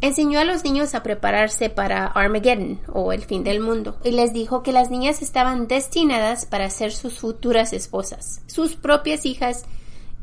Enseñó 0.00 0.38
a 0.38 0.44
los 0.44 0.64
niños 0.64 0.94
a 0.94 1.02
prepararse 1.02 1.70
para 1.70 2.06
Armageddon 2.06 2.78
o 2.92 3.12
el 3.12 3.22
fin 3.22 3.42
del 3.42 3.60
mundo 3.60 3.96
y 4.04 4.10
les 4.10 4.34
dijo 4.34 4.62
que 4.62 4.72
las 4.72 4.90
niñas 4.90 5.22
estaban 5.22 5.66
destinadas 5.66 6.44
para 6.44 6.68
ser 6.68 6.92
sus 6.92 7.18
futuras 7.18 7.72
esposas, 7.72 8.42
sus 8.46 8.76
propias 8.76 9.24
hijas 9.24 9.64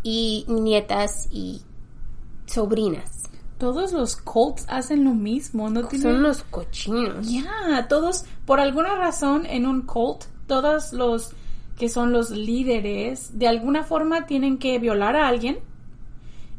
y 0.03 0.45
nietas 0.47 1.27
y 1.31 1.63
sobrinas. 2.51 3.29
Todos 3.57 3.91
los 3.91 4.17
cults 4.17 4.65
hacen 4.67 5.03
lo 5.03 5.13
mismo, 5.13 5.69
¿no? 5.69 5.87
Son 5.89 6.23
los 6.23 6.43
cochinos. 6.43 7.31
Ya, 7.31 7.87
todos, 7.87 8.25
por 8.45 8.59
alguna 8.59 8.95
razón 8.95 9.45
en 9.45 9.67
un 9.67 9.83
cult, 9.83 10.23
todos 10.47 10.93
los 10.93 11.31
que 11.77 11.89
son 11.89 12.11
los 12.11 12.31
líderes, 12.31 13.37
de 13.37 13.47
alguna 13.47 13.83
forma 13.83 14.25
tienen 14.25 14.57
que 14.57 14.77
violar 14.79 15.15
a 15.15 15.27
alguien 15.27 15.59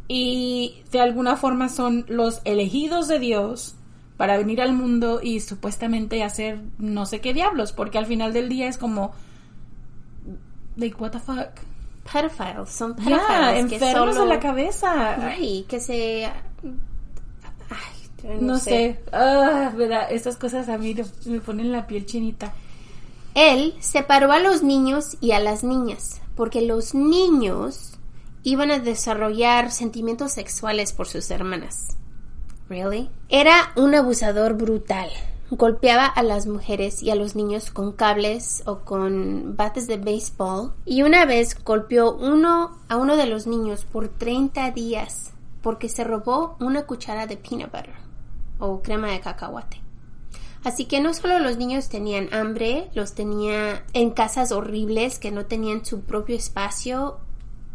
y 0.09 0.83
de 0.91 1.01
alguna 1.01 1.37
forma 1.37 1.69
son 1.69 2.05
los 2.09 2.41
elegidos 2.45 3.09
de 3.09 3.19
Dios 3.19 3.77
para 4.17 4.37
venir 4.37 4.61
al 4.61 4.73
mundo 4.73 5.21
y 5.23 5.41
supuestamente 5.41 6.23
hacer 6.23 6.61
no 6.79 7.07
sé 7.07 7.21
qué 7.21 7.35
diablos, 7.35 7.73
porque 7.73 7.99
al 7.99 8.07
final 8.07 8.33
del 8.33 8.49
día 8.49 8.69
es 8.69 8.79
como 8.79 9.13
like 10.77 10.97
what 11.01 11.11
the 11.11 11.19
fuck. 11.19 11.51
Pedophiles, 12.11 12.71
son 12.71 12.95
pedophiles 12.95 13.67
que 13.69 13.77
enfermos 13.77 14.15
solo... 14.15 14.29
de 14.29 14.35
la 14.35 14.41
cabeza. 14.41 15.27
Ay, 15.27 15.65
que 15.69 15.81
se... 15.81 16.27
Ay, 16.27 18.39
No, 18.41 18.59
sé. 18.59 19.01
Ah, 19.13 19.73
verdad, 19.75 20.07
estas 20.11 20.37
cosas 20.37 20.69
a 20.69 20.79
mí 20.79 20.95
me 21.27 21.41
ponen 21.41 21.73
la 21.73 21.87
piel 21.87 22.07
chinita. 22.07 22.53
Él 23.35 23.75
separó 23.81 24.33
a 24.33 24.39
los 24.39 24.63
niños 24.63 25.17
y 25.21 25.33
a 25.33 25.41
las 25.41 25.65
niñas, 25.65 26.21
porque 26.37 26.61
los 26.61 26.95
niños 26.95 27.95
iban 28.43 28.71
a 28.71 28.79
desarrollar 28.79 29.71
sentimientos 29.71 30.33
sexuales 30.33 30.93
por 30.93 31.09
sus 31.09 31.31
hermanas. 31.31 31.97
Really? 32.69 33.11
Era 33.29 33.73
un 33.77 33.95
abusador 33.95 34.55
brutal. 34.55 35.09
Golpeaba 35.55 36.07
a 36.07 36.23
las 36.23 36.47
mujeres 36.47 37.03
y 37.03 37.11
a 37.11 37.15
los 37.15 37.37
niños 37.37 37.71
con 37.71 37.93
cables 37.93 38.63
o 38.65 38.87
con 38.87 39.55
bates 39.55 39.87
de 39.87 39.99
béisbol. 39.99 40.73
Y 40.87 41.03
una 41.03 41.27
vez 41.27 41.63
golpeó 41.63 42.15
uno 42.17 42.79
a 42.89 42.97
uno 42.97 43.19
de 43.19 43.27
los 43.27 43.47
niños 43.47 43.85
por 43.85 44.09
30 44.09 44.71
días 44.71 45.35
porque 45.61 45.91
se 45.91 46.05
robó 46.05 46.57
una 46.59 46.87
cuchara 46.87 47.27
de 47.27 47.37
peanut 47.37 47.71
butter 47.71 47.93
o 48.61 48.81
crema 48.81 49.09
de 49.09 49.21
cacahuate. 49.21 49.83
Así 50.65 50.87
que 50.87 51.03
no 51.03 51.13
solo 51.13 51.39
los 51.39 51.59
niños 51.59 51.91
tenían 51.91 52.33
hambre, 52.33 52.89
los 52.95 53.13
tenía 53.13 53.85
en 53.93 54.09
casas 54.09 54.53
horribles 54.53 55.19
que 55.19 55.33
no 55.33 55.45
tenían 55.45 55.85
su 55.85 56.01
propio 56.01 56.35
espacio, 56.35 57.19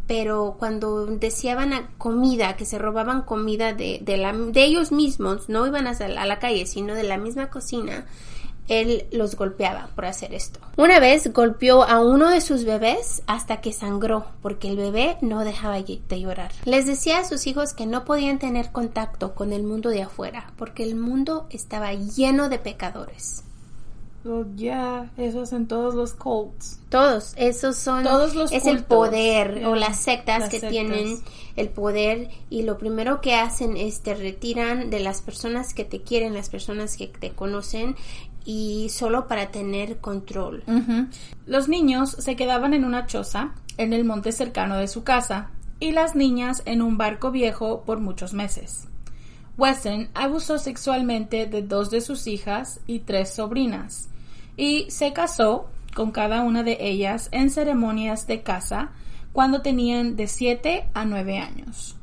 pero 0.08 0.56
cuando 0.58 1.06
deseaban 1.06 1.88
comida, 1.98 2.56
que 2.56 2.64
se 2.64 2.78
robaban 2.78 3.22
comida 3.22 3.72
de, 3.74 4.00
de, 4.02 4.16
la- 4.16 4.32
de 4.32 4.64
ellos 4.64 4.90
mismos, 4.90 5.48
no 5.48 5.64
iban 5.66 5.86
a, 5.86 5.90
a 5.90 6.26
la 6.26 6.38
calle, 6.40 6.66
sino 6.66 6.94
de 6.94 7.04
la 7.04 7.18
misma 7.18 7.50
cocina, 7.50 8.06
él 8.68 9.06
los 9.12 9.34
golpeaba 9.36 9.88
por 9.94 10.04
hacer 10.04 10.34
esto. 10.34 10.60
Una 10.76 10.98
vez 11.00 11.32
golpeó 11.32 11.84
a 11.84 12.00
uno 12.00 12.28
de 12.28 12.40
sus 12.42 12.64
bebés 12.64 13.22
hasta 13.26 13.62
que 13.62 13.72
sangró, 13.72 14.26
porque 14.42 14.68
el 14.68 14.76
bebé 14.76 15.16
no 15.22 15.44
dejaba 15.44 15.80
de 15.80 16.20
llorar. 16.20 16.52
Les 16.66 16.86
decía 16.86 17.20
a 17.20 17.24
sus 17.24 17.46
hijos 17.46 17.72
que 17.72 17.86
no 17.86 18.04
podían 18.04 18.38
tener 18.38 18.70
contacto 18.72 19.34
con 19.34 19.52
el 19.54 19.62
mundo 19.62 19.88
de 19.88 20.02
afuera, 20.02 20.52
porque 20.58 20.82
el 20.82 20.96
mundo 20.96 21.46
estaba 21.50 21.92
lleno 21.94 22.48
de 22.50 22.58
pecadores. 22.58 23.42
Oh, 24.24 24.44
ya, 24.56 25.10
eso 25.16 25.42
es 25.42 25.52
en 25.52 25.68
todos 25.68 25.94
los 25.94 26.12
cults. 26.12 26.80
Todos, 26.88 27.34
esos 27.36 27.76
son 27.76 28.02
Todos 28.02 28.34
los 28.34 28.50
es 28.52 28.66
el 28.66 28.84
poder 28.84 29.64
o 29.66 29.74
las 29.74 30.00
sectas 30.00 30.40
las 30.40 30.48
que 30.48 30.60
sectas. 30.60 30.70
tienen 30.70 31.18
el 31.56 31.68
poder 31.68 32.28
y 32.50 32.62
lo 32.62 32.78
primero 32.78 33.20
que 33.20 33.34
hacen 33.36 33.76
es 33.76 34.00
te 34.00 34.14
retiran 34.14 34.90
de 34.90 35.00
las 35.00 35.22
personas 35.22 35.72
que 35.72 35.84
te 35.84 36.02
quieren, 36.02 36.34
las 36.34 36.50
personas 36.50 36.96
que 36.96 37.06
te 37.06 37.30
conocen 37.30 37.96
y 38.44 38.88
solo 38.88 39.28
para 39.28 39.50
tener 39.50 39.98
control. 39.98 40.64
Los 41.46 41.68
niños 41.68 42.10
se 42.10 42.34
quedaban 42.34 42.74
en 42.74 42.84
una 42.84 43.06
choza 43.06 43.54
en 43.76 43.92
el 43.92 44.04
monte 44.04 44.32
cercano 44.32 44.76
de 44.76 44.88
su 44.88 45.04
casa 45.04 45.50
y 45.80 45.92
las 45.92 46.16
niñas 46.16 46.62
en 46.64 46.82
un 46.82 46.98
barco 46.98 47.30
viejo 47.30 47.82
por 47.84 48.00
muchos 48.00 48.32
meses. 48.32 48.88
Weston 49.58 50.08
abusó 50.14 50.58
sexualmente 50.58 51.46
de 51.46 51.62
dos 51.62 51.90
de 51.90 52.00
sus 52.00 52.28
hijas 52.28 52.80
y 52.86 53.00
tres 53.00 53.34
sobrinas 53.34 54.08
y 54.56 54.88
se 54.90 55.12
casó 55.12 55.68
con 55.94 56.12
cada 56.12 56.42
una 56.42 56.62
de 56.62 56.78
ellas 56.80 57.28
en 57.32 57.50
ceremonias 57.50 58.28
de 58.28 58.42
casa 58.42 58.92
cuando 59.32 59.60
tenían 59.60 60.14
de 60.14 60.28
7 60.28 60.88
a 60.94 61.04
9 61.04 61.38
años. 61.38 61.96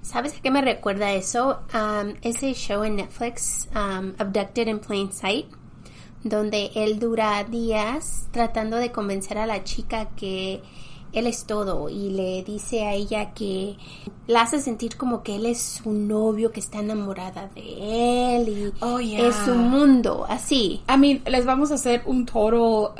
¿Sabes 0.00 0.34
a 0.38 0.40
qué 0.40 0.50
me 0.50 0.62
recuerda 0.62 1.12
eso? 1.12 1.60
Um, 1.74 2.14
ese 2.22 2.54
show 2.54 2.82
en 2.84 2.96
Netflix, 2.96 3.68
um, 3.74 4.14
Abducted 4.18 4.68
in 4.68 4.78
Plain 4.78 5.12
Sight, 5.12 5.46
donde 6.24 6.70
él 6.74 6.98
dura 6.98 7.44
días 7.44 8.28
tratando 8.30 8.78
de 8.78 8.90
convencer 8.90 9.36
a 9.36 9.46
la 9.46 9.62
chica 9.62 10.08
que 10.16 10.62
él 11.12 11.26
es 11.26 11.44
todo 11.44 11.88
y 11.88 12.10
le 12.10 12.42
dice 12.44 12.84
a 12.84 12.92
ella 12.94 13.32
que 13.32 13.76
la 14.26 14.42
hace 14.42 14.60
sentir 14.60 14.96
como 14.96 15.22
que 15.22 15.36
él 15.36 15.46
es 15.46 15.60
su 15.82 15.90
novio, 15.92 16.52
que 16.52 16.60
está 16.60 16.78
enamorada 16.80 17.48
de 17.54 18.36
él 18.36 18.48
y 18.48 18.72
Oh, 18.80 19.00
yeah. 19.00 19.26
es 19.28 19.34
su 19.36 19.54
mundo, 19.54 20.26
así. 20.28 20.82
I 20.88 20.98
mean, 20.98 21.22
les 21.26 21.46
vamos 21.46 21.70
a 21.70 21.74
hacer 21.74 22.02
un 22.06 22.26
total 22.26 22.92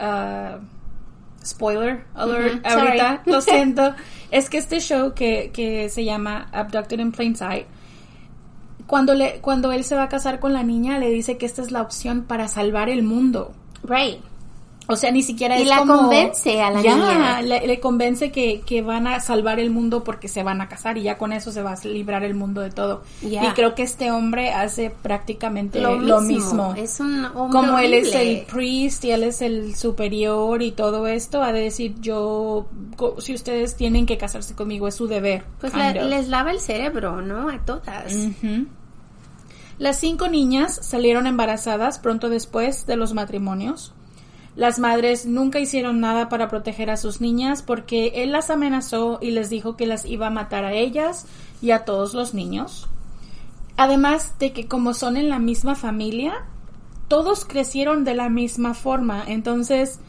uh, 0.60 1.44
spoiler 1.44 2.04
alert 2.14 2.64
Ujú, 2.66 2.78
ahorita. 2.78 3.08
sorry. 3.18 3.20
Lo 3.32 3.40
siento. 3.40 3.94
es 4.30 4.48
que 4.50 4.58
este 4.58 4.80
show 4.80 5.12
que, 5.14 5.50
que 5.52 5.88
se 5.90 6.04
llama 6.04 6.48
Abducted 6.52 6.98
in 7.00 7.12
Plain 7.12 7.36
Sight, 7.36 7.66
cuando, 8.86 9.12
le, 9.14 9.40
cuando 9.40 9.70
él 9.72 9.84
se 9.84 9.94
va 9.94 10.04
a 10.04 10.08
casar 10.08 10.40
con 10.40 10.54
la 10.54 10.62
niña, 10.62 10.98
le 10.98 11.10
dice 11.10 11.36
que 11.36 11.44
esta 11.44 11.60
es 11.60 11.70
la 11.70 11.82
opción 11.82 12.22
para 12.24 12.48
salvar 12.48 12.88
el 12.88 13.02
mundo. 13.02 13.52
Right. 13.84 14.20
O 14.90 14.97
sea, 14.97 15.11
ni 15.11 15.23
siquiera 15.23 15.59
Y 15.59 15.62
es 15.62 15.68
la 15.68 15.80
como... 15.80 15.97
convence 15.99 16.62
a 16.62 16.71
la 16.71 16.80
Ya, 16.80 16.95
niña. 16.97 17.42
Le, 17.42 17.66
le 17.66 17.78
convence 17.78 18.33
que, 18.33 18.62
que 18.62 18.80
van 18.80 19.07
a 19.07 19.21
salvar 19.21 19.61
el 19.61 19.68
mundo 19.68 20.02
porque 20.02 20.28
se 20.28 20.42
van 20.42 20.62
a 20.62 20.68
casar 20.71 20.97
y 20.97 21.02
ya 21.02 21.18
con 21.18 21.33
eso 21.35 21.52
se 21.52 21.61
va 21.62 21.73
a 21.73 21.87
librar 21.87 22.25
el 22.25 22.35
mundo 22.35 22.62
de 22.62 22.71
todo. 22.71 23.02
Y 23.23 23.37
creo 23.54 23.75
que 23.75 23.83
este 23.83 24.11
hombre 24.11 24.50
hace 24.50 24.88
prácticamente 24.90 25.78
lo, 25.78 26.21
mismo. 26.23 26.75
Es 26.75 27.00
un 27.00 27.26
hombre 27.26 27.61
Como 27.61 27.78
él 27.78 27.92
es 27.92 28.14
el 28.14 28.47
priest 28.47 29.04
y 29.04 29.11
él 29.11 29.25
es 29.25 29.42
el 29.42 29.76
superior 29.76 30.62
y 30.62 30.73
todo 30.73 31.07
esto, 31.07 31.42
ha 31.42 31.52
de 31.52 31.61
decir 31.61 31.95
yo, 32.00 32.66
si 33.18 33.35
ustedes 33.35 33.76
tienen 33.76 34.07
que 34.07 34.16
casarse 34.16 34.54
conmigo 34.54 34.88
es 34.88 34.95
su 34.95 35.07
deber. 35.07 35.45
Pues 35.61 35.75
la- 35.75 35.92
les 35.92 36.28
lava 36.28 36.50
el 36.50 36.61
cerebro, 36.61 37.21
¿no? 37.21 37.50
A 37.50 37.59
todas. 37.59 38.14
Las 39.78 40.00
cinco 40.00 40.28
niñas 40.28 40.78
salieron 40.83 41.26
embarazadas 41.26 41.99
pronto 41.99 42.30
después 42.30 42.87
de 42.87 42.97
los 42.97 43.12
matrimonios. 43.14 43.92
Las 44.58 44.80
madres 44.80 45.24
nunca 45.24 45.60
hicieron 45.60 46.00
nada 46.00 46.28
para 46.28 46.48
proteger 46.48 46.90
a 46.90 46.96
sus 46.96 47.20
niñas 47.20 47.62
porque 47.62 48.10
él 48.16 48.32
las 48.32 48.50
amenazó 48.50 49.20
y 49.22 49.30
les 49.30 49.50
dijo 49.50 49.76
que 49.76 49.86
las 49.86 50.04
iba 50.04 50.26
a 50.26 50.30
matar 50.30 50.64
a 50.64 50.72
ellas 50.72 51.26
y 51.62 51.70
a 51.70 51.84
todos 51.84 52.12
los 52.12 52.34
niños. 52.34 52.88
Además 53.76 54.36
de 54.40 54.52
que 54.52 54.66
como 54.66 54.94
son 54.94 55.16
en 55.16 55.28
la 55.28 55.38
misma 55.38 55.76
familia, 55.76 56.44
todos 57.06 57.44
crecieron 57.44 58.02
de 58.02 58.14
la 58.14 58.30
misma 58.30 58.74
forma. 58.74 59.22
Entonces, 59.28 60.00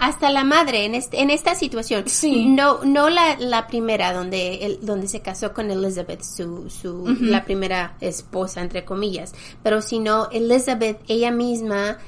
hasta 0.00 0.30
la 0.30 0.42
madre 0.42 0.84
en, 0.84 0.96
este, 0.96 1.20
en 1.20 1.30
esta 1.30 1.54
situación. 1.54 2.08
Sí. 2.08 2.46
No, 2.46 2.82
no 2.82 3.08
la, 3.08 3.36
la 3.38 3.68
primera 3.68 4.12
donde, 4.12 4.66
el, 4.66 4.84
donde 4.84 5.06
se 5.06 5.20
casó 5.20 5.54
con 5.54 5.70
Elizabeth, 5.70 6.24
su, 6.24 6.68
su 6.70 7.06
la 7.20 7.44
primera 7.44 7.96
esposa, 8.00 8.62
entre 8.62 8.84
comillas, 8.84 9.32
pero 9.62 9.80
sino 9.80 10.28
Elizabeth, 10.32 10.98
ella 11.06 11.30
misma 11.30 11.98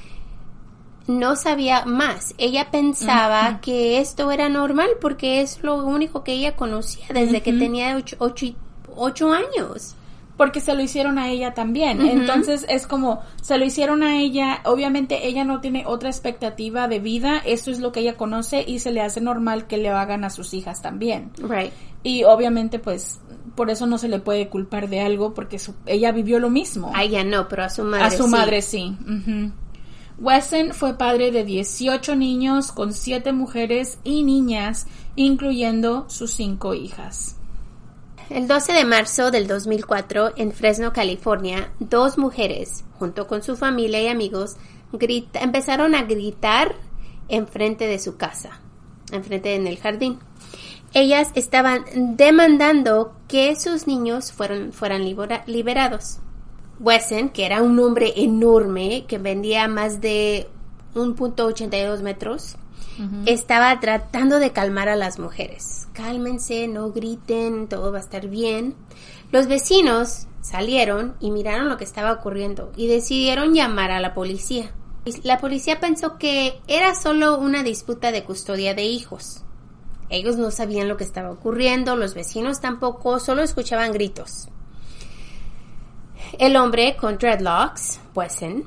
no 1.09 1.35
sabía 1.35 1.85
más. 1.85 2.35
Ella 2.37 2.69
pensaba 2.69 3.59
que 3.61 3.97
esto 3.97 4.31
era 4.31 4.47
normal 4.47 4.89
porque 5.01 5.41
es 5.41 5.63
lo 5.63 5.83
único 5.83 6.23
que 6.23 6.33
ella 6.33 6.55
conocía 6.55 7.07
desde 7.11 7.41
que 7.41 7.51
tenía 7.51 7.97
ocho, 7.97 8.15
ocho, 8.19 8.53
ocho 8.95 9.33
años 9.33 9.95
porque 10.37 10.61
se 10.61 10.73
lo 10.73 10.81
hicieron 10.81 11.19
a 11.19 11.29
ella 11.29 11.53
también. 11.53 11.99
Entonces 11.99 12.65
es 12.69 12.87
como, 12.87 13.21
se 13.41 13.57
lo 13.57 13.65
hicieron 13.65 14.03
a 14.03 14.21
ella, 14.21 14.61
obviamente 14.63 15.27
ella 15.27 15.43
no 15.43 15.59
tiene 15.59 15.83
otra 15.85 16.07
expectativa 16.07 16.87
de 16.87 16.99
vida, 16.99 17.41
eso 17.43 17.71
es 17.71 17.79
lo 17.79 17.91
que 17.91 17.99
ella 17.99 18.15
conoce 18.15 18.63
y 18.65 18.79
se 18.79 18.91
le 18.91 19.01
hace 19.01 19.19
normal 19.19 19.67
que 19.67 19.77
le 19.77 19.89
hagan 19.89 20.23
a 20.23 20.29
sus 20.29 20.53
hijas 20.53 20.81
también. 20.81 21.31
Right. 21.39 21.73
Y 22.03 22.23
obviamente 22.23 22.79
pues 22.79 23.19
por 23.55 23.69
eso 23.69 23.85
no 23.85 23.97
se 23.97 24.07
le 24.07 24.19
puede 24.19 24.47
culpar 24.47 24.87
de 24.87 25.01
algo 25.01 25.33
porque 25.33 25.59
ella 25.85 26.13
vivió 26.13 26.39
lo 26.39 26.49
mismo. 26.49 26.93
A 26.95 27.03
ella 27.03 27.25
no, 27.25 27.49
pero 27.49 27.63
a 27.63 27.69
su 27.69 27.83
madre 27.83 28.05
A 28.05 28.11
su 28.11 28.23
sí. 28.23 28.29
madre 28.29 28.61
sí. 28.61 28.95
Wesson 30.21 30.73
fue 30.73 30.97
padre 30.97 31.31
de 31.31 31.45
18 31.45 32.15
niños 32.17 32.73
con 32.73 32.91
7 32.91 33.31
mujeres 33.31 33.99
y 34.03 34.23
niñas, 34.23 34.85
incluyendo 35.15 36.09
sus 36.09 36.31
5 36.33 36.73
hijas. 36.73 37.37
El 38.29 38.47
12 38.47 38.73
de 38.73 38.83
marzo 38.83 39.31
del 39.31 39.47
2004, 39.47 40.33
en 40.35 40.51
Fresno, 40.51 40.91
California, 40.91 41.71
dos 41.79 42.17
mujeres, 42.17 42.83
junto 42.99 43.27
con 43.27 43.43
su 43.43 43.55
familia 43.55 44.01
y 44.01 44.07
amigos, 44.07 44.57
empezaron 45.33 45.95
a 45.95 46.03
gritar 46.03 46.75
enfrente 47.29 47.87
de 47.87 47.97
su 47.97 48.17
casa, 48.17 48.59
enfrente 49.13 49.55
en 49.55 49.67
el 49.67 49.77
jardín. 49.77 50.19
Ellas 50.93 51.29
estaban 51.35 51.85
demandando 52.17 53.13
que 53.29 53.55
sus 53.55 53.87
niños 53.87 54.33
fueran, 54.33 54.73
fueran 54.73 55.05
libera, 55.05 55.43
liberados. 55.47 56.19
Wesson, 56.79 57.29
que 57.29 57.45
era 57.45 57.61
un 57.61 57.79
hombre 57.79 58.13
enorme, 58.15 59.05
que 59.07 59.17
vendía 59.17 59.67
más 59.67 60.01
de 60.01 60.47
1.82 60.95 62.01
metros, 62.01 62.55
estaba 63.25 63.79
tratando 63.79 64.39
de 64.39 64.51
calmar 64.51 64.89
a 64.89 64.97
las 64.97 65.19
mujeres. 65.19 65.87
Cálmense, 65.93 66.67
no 66.67 66.91
griten, 66.91 67.67
todo 67.67 67.91
va 67.91 67.99
a 67.99 68.01
estar 68.01 68.27
bien. 68.27 68.75
Los 69.31 69.47
vecinos 69.47 70.27
salieron 70.41 71.15
y 71.19 71.31
miraron 71.31 71.69
lo 71.69 71.77
que 71.77 71.85
estaba 71.85 72.11
ocurriendo 72.11 72.71
y 72.75 72.87
decidieron 72.87 73.53
llamar 73.53 73.91
a 73.91 74.01
la 74.01 74.13
policía. 74.13 74.71
La 75.23 75.37
policía 75.37 75.79
pensó 75.79 76.17
que 76.17 76.59
era 76.67 76.93
solo 76.93 77.37
una 77.39 77.63
disputa 77.63 78.11
de 78.11 78.23
custodia 78.23 78.73
de 78.73 78.83
hijos. 78.83 79.43
Ellos 80.09 80.37
no 80.37 80.51
sabían 80.51 80.87
lo 80.87 80.97
que 80.97 81.03
estaba 81.03 81.31
ocurriendo, 81.31 81.95
los 81.95 82.15
vecinos 82.15 82.59
tampoco, 82.59 83.19
solo 83.19 83.43
escuchaban 83.43 83.93
gritos. 83.93 84.49
El 86.37 86.55
hombre 86.55 86.95
con 86.95 87.17
dreadlocks, 87.17 87.99
Wesson, 88.13 88.65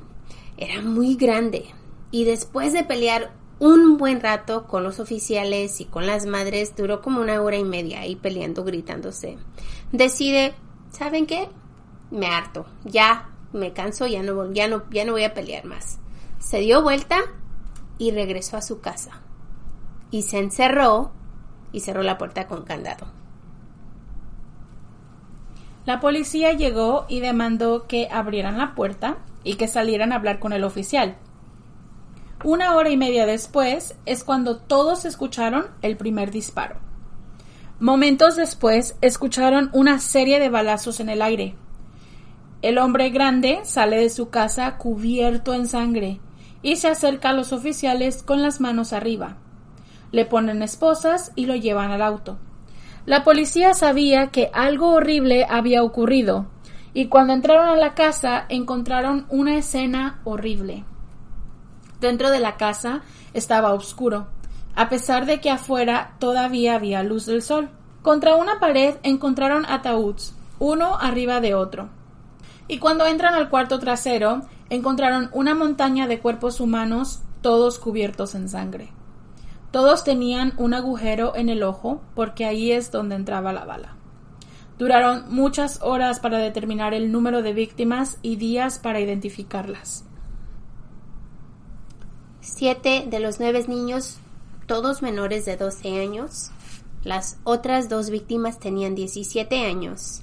era 0.57 0.81
muy 0.81 1.15
grande 1.15 1.65
y 2.11 2.25
después 2.25 2.73
de 2.73 2.83
pelear 2.83 3.31
un 3.59 3.97
buen 3.97 4.19
rato 4.19 4.67
con 4.67 4.83
los 4.83 4.99
oficiales 4.99 5.79
y 5.79 5.85
con 5.85 6.05
las 6.05 6.25
madres, 6.25 6.75
duró 6.75 7.01
como 7.01 7.21
una 7.21 7.41
hora 7.41 7.55
y 7.55 7.63
media 7.63 8.01
ahí 8.01 8.15
peleando, 8.15 8.63
gritándose. 8.63 9.37
Decide, 9.91 10.53
¿saben 10.91 11.25
qué? 11.25 11.47
Me 12.11 12.27
harto, 12.27 12.65
ya 12.83 13.29
me 13.53 13.71
canso, 13.71 14.07
ya 14.07 14.21
no, 14.21 14.51
ya 14.51 14.67
no, 14.67 14.83
ya 14.89 15.05
no 15.05 15.13
voy 15.13 15.23
a 15.23 15.33
pelear 15.33 15.65
más. 15.65 15.99
Se 16.39 16.59
dio 16.59 16.81
vuelta 16.81 17.21
y 17.97 18.11
regresó 18.11 18.57
a 18.57 18.61
su 18.61 18.81
casa. 18.81 19.21
Y 20.11 20.23
se 20.23 20.39
encerró 20.39 21.11
y 21.71 21.79
cerró 21.79 22.03
la 22.03 22.17
puerta 22.17 22.47
con 22.47 22.63
candado. 22.63 23.07
La 25.85 25.99
policía 25.99 26.53
llegó 26.53 27.05
y 27.09 27.19
demandó 27.19 27.87
que 27.87 28.07
abrieran 28.09 28.57
la 28.57 28.73
puerta 28.73 29.17
y 29.43 29.55
que 29.55 29.67
salieran 29.67 30.13
a 30.13 30.15
hablar 30.15 30.39
con 30.39 30.53
el 30.53 30.63
oficial. 30.63 31.17
Una 32.43 32.75
hora 32.75 32.89
y 32.89 32.97
media 32.97 33.25
después 33.25 33.95
es 34.05 34.23
cuando 34.23 34.57
todos 34.57 35.05
escucharon 35.05 35.65
el 35.81 35.97
primer 35.97 36.31
disparo. 36.31 36.77
Momentos 37.79 38.37
después 38.37 38.95
escucharon 39.01 39.69
una 39.73 39.99
serie 39.99 40.39
de 40.39 40.49
balazos 40.49 41.01
en 41.01 41.09
el 41.09 41.21
aire. 41.21 41.55
El 42.61 42.77
hombre 42.77 43.09
grande 43.09 43.59
sale 43.63 43.97
de 43.97 44.09
su 44.09 44.29
casa 44.29 44.77
cubierto 44.77 45.53
en 45.53 45.67
sangre 45.67 46.21
y 46.61 46.77
se 46.77 46.87
acerca 46.87 47.29
a 47.29 47.33
los 47.33 47.51
oficiales 47.51 48.23
con 48.23 48.41
las 48.41 48.61
manos 48.61 48.93
arriba. 48.93 49.35
Le 50.13 50.25
ponen 50.25 50.63
esposas 50.63 51.33
y 51.35 51.45
lo 51.45 51.55
llevan 51.55 51.91
al 51.91 52.01
auto. 52.01 52.37
La 53.05 53.25
policía 53.25 53.73
sabía 53.73 54.27
que 54.27 54.49
algo 54.53 54.91
horrible 54.91 55.45
había 55.49 55.83
ocurrido 55.83 56.45
y 56.93 57.07
cuando 57.07 57.33
entraron 57.33 57.67
a 57.67 57.75
la 57.75 57.95
casa 57.95 58.45
encontraron 58.47 59.25
una 59.29 59.57
escena 59.57 60.21
horrible. 60.23 60.85
Dentro 61.99 62.29
de 62.29 62.39
la 62.39 62.55
casa 62.55 63.01
estaba 63.33 63.73
oscuro, 63.73 64.27
a 64.75 64.87
pesar 64.87 65.25
de 65.25 65.41
que 65.41 65.49
afuera 65.49 66.13
todavía 66.19 66.75
había 66.75 67.03
luz 67.03 67.25
del 67.25 67.41
sol. 67.41 67.69
Contra 68.01 68.35
una 68.35 68.59
pared 68.59 68.95
encontraron 69.03 69.65
ataúds, 69.65 70.33
uno 70.59 70.97
arriba 70.97 71.41
de 71.41 71.55
otro. 71.55 71.89
Y 72.69 72.79
cuando 72.79 73.05
entran 73.05 73.33
al 73.33 73.49
cuarto 73.49 73.79
trasero, 73.79 74.43
encontraron 74.69 75.29
una 75.33 75.55
montaña 75.55 76.07
de 76.07 76.19
cuerpos 76.19 76.61
humanos, 76.61 77.21
todos 77.41 77.79
cubiertos 77.79 78.33
en 78.33 78.47
sangre. 78.47 78.91
Todos 79.73 80.03
tenían 80.03 80.53
un 80.57 80.75
agujero 80.75 81.35
en 81.35 81.49
el 81.49 81.63
ojo, 81.63 81.99
porque 82.13 82.45
ahí 82.45 82.71
es 82.71 82.91
donde 82.91 83.15
entraba 83.15 83.53
la 83.53 83.65
bala. 83.65 83.95
Duraron 84.77 85.33
muchas 85.33 85.81
horas 85.81 86.19
para 86.19 86.37
determinar 86.37 86.93
el 86.93 87.11
número 87.11 87.41
de 87.41 87.53
víctimas 87.53 88.19
y 88.21 88.35
días 88.35 88.77
para 88.77 88.99
identificarlas. 88.99 90.05
Siete 92.39 93.05
de 93.09 93.19
los 93.19 93.39
nueve 93.39 93.65
niños, 93.67 94.19
todos 94.67 95.01
menores 95.01 95.43
de 95.45 95.57
12 95.57 95.99
años. 95.99 96.51
Las 97.03 97.39
otras 97.43 97.89
dos 97.89 98.11
víctimas 98.11 98.59
tenían 98.59 98.93
17 98.93 99.65
años, 99.65 100.21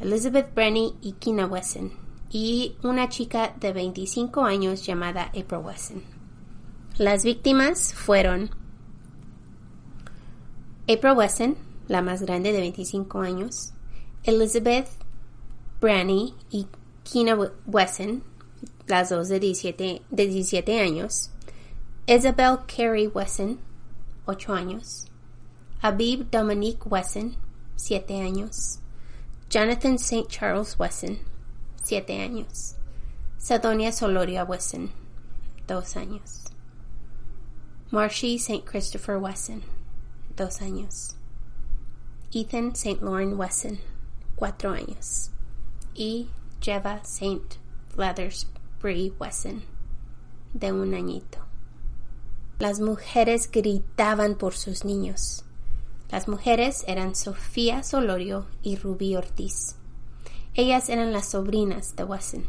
Elizabeth 0.00 0.52
Brenny 0.52 0.96
y 1.00 1.12
Kina 1.12 1.46
Wesson, 1.46 1.92
y 2.28 2.74
una 2.82 3.08
chica 3.08 3.54
de 3.60 3.72
25 3.72 4.42
años 4.42 4.84
llamada 4.84 5.26
April 5.26 5.60
Wesson. 5.62 6.02
Las 6.98 7.22
víctimas 7.22 7.94
fueron 7.94 8.50
April 10.92 11.12
Wesson, 11.16 11.56
la 11.86 12.02
más 12.02 12.20
grande 12.22 12.52
de 12.52 12.58
25 12.58 13.20
años, 13.20 13.72
Elizabeth 14.24 14.88
Branny 15.80 16.34
y 16.50 16.66
Kina 17.04 17.36
Wesson, 17.66 18.24
las 18.88 19.10
dos 19.10 19.28
de 19.28 19.38
17, 19.38 20.02
de 20.10 20.26
17 20.26 20.80
años, 20.80 21.30
Isabel 22.08 22.58
Carey 22.66 23.06
Wesson, 23.06 23.60
8 24.26 24.52
años, 24.52 25.06
Abib 25.80 26.28
Dominique 26.28 26.84
Wesson, 26.86 27.36
7 27.76 28.20
años, 28.20 28.80
Jonathan 29.48 29.94
St. 29.94 30.26
Charles 30.28 30.76
Wesson, 30.76 31.20
7 31.84 32.20
años, 32.20 32.74
Sadonia 33.38 33.92
Soloria 33.92 34.42
Wesson, 34.42 34.90
2 35.68 35.96
años, 35.96 36.46
Marshy 37.92 38.38
St. 38.38 38.64
Christopher 38.64 39.18
Wesson, 39.18 39.62
2 40.40 40.62
años, 40.62 41.16
Ethan 42.32 42.70
St. 42.72 43.04
Lauren 43.04 43.38
Wesson, 43.38 43.78
4 44.36 44.70
años, 44.70 45.30
y 45.94 46.30
Jeva 46.62 47.02
St. 47.04 47.58
Lathersbury 47.94 49.12
Wesson, 49.20 49.62
de 50.54 50.72
un 50.72 50.94
añito. 50.94 51.40
Las 52.58 52.80
mujeres 52.80 53.50
gritaban 53.50 54.34
por 54.34 54.54
sus 54.54 54.86
niños. 54.86 55.44
Las 56.10 56.26
mujeres 56.26 56.84
eran 56.86 57.14
Sofía 57.14 57.82
Solorio 57.82 58.46
y 58.62 58.76
Rubí 58.76 59.16
Ortiz. 59.16 59.76
Ellas 60.54 60.88
eran 60.88 61.12
las 61.12 61.28
sobrinas 61.28 61.96
de 61.96 62.04
Wesson. 62.04 62.44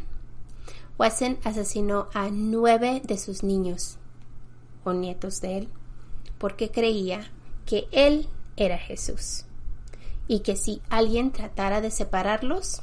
Wesson 0.98 1.36
asesinó 1.44 2.08
a 2.14 2.30
nueve 2.30 3.02
de 3.04 3.18
sus 3.18 3.42
niños, 3.42 3.98
o 4.82 4.94
nietos 4.94 5.42
de 5.42 5.58
él, 5.58 5.68
porque 6.38 6.70
creía 6.70 7.30
que 7.72 7.88
él 7.90 8.28
era 8.58 8.76
Jesús 8.76 9.46
y 10.28 10.40
que 10.40 10.56
si 10.56 10.82
alguien 10.90 11.32
tratara 11.32 11.80
de 11.80 11.90
separarlos, 11.90 12.82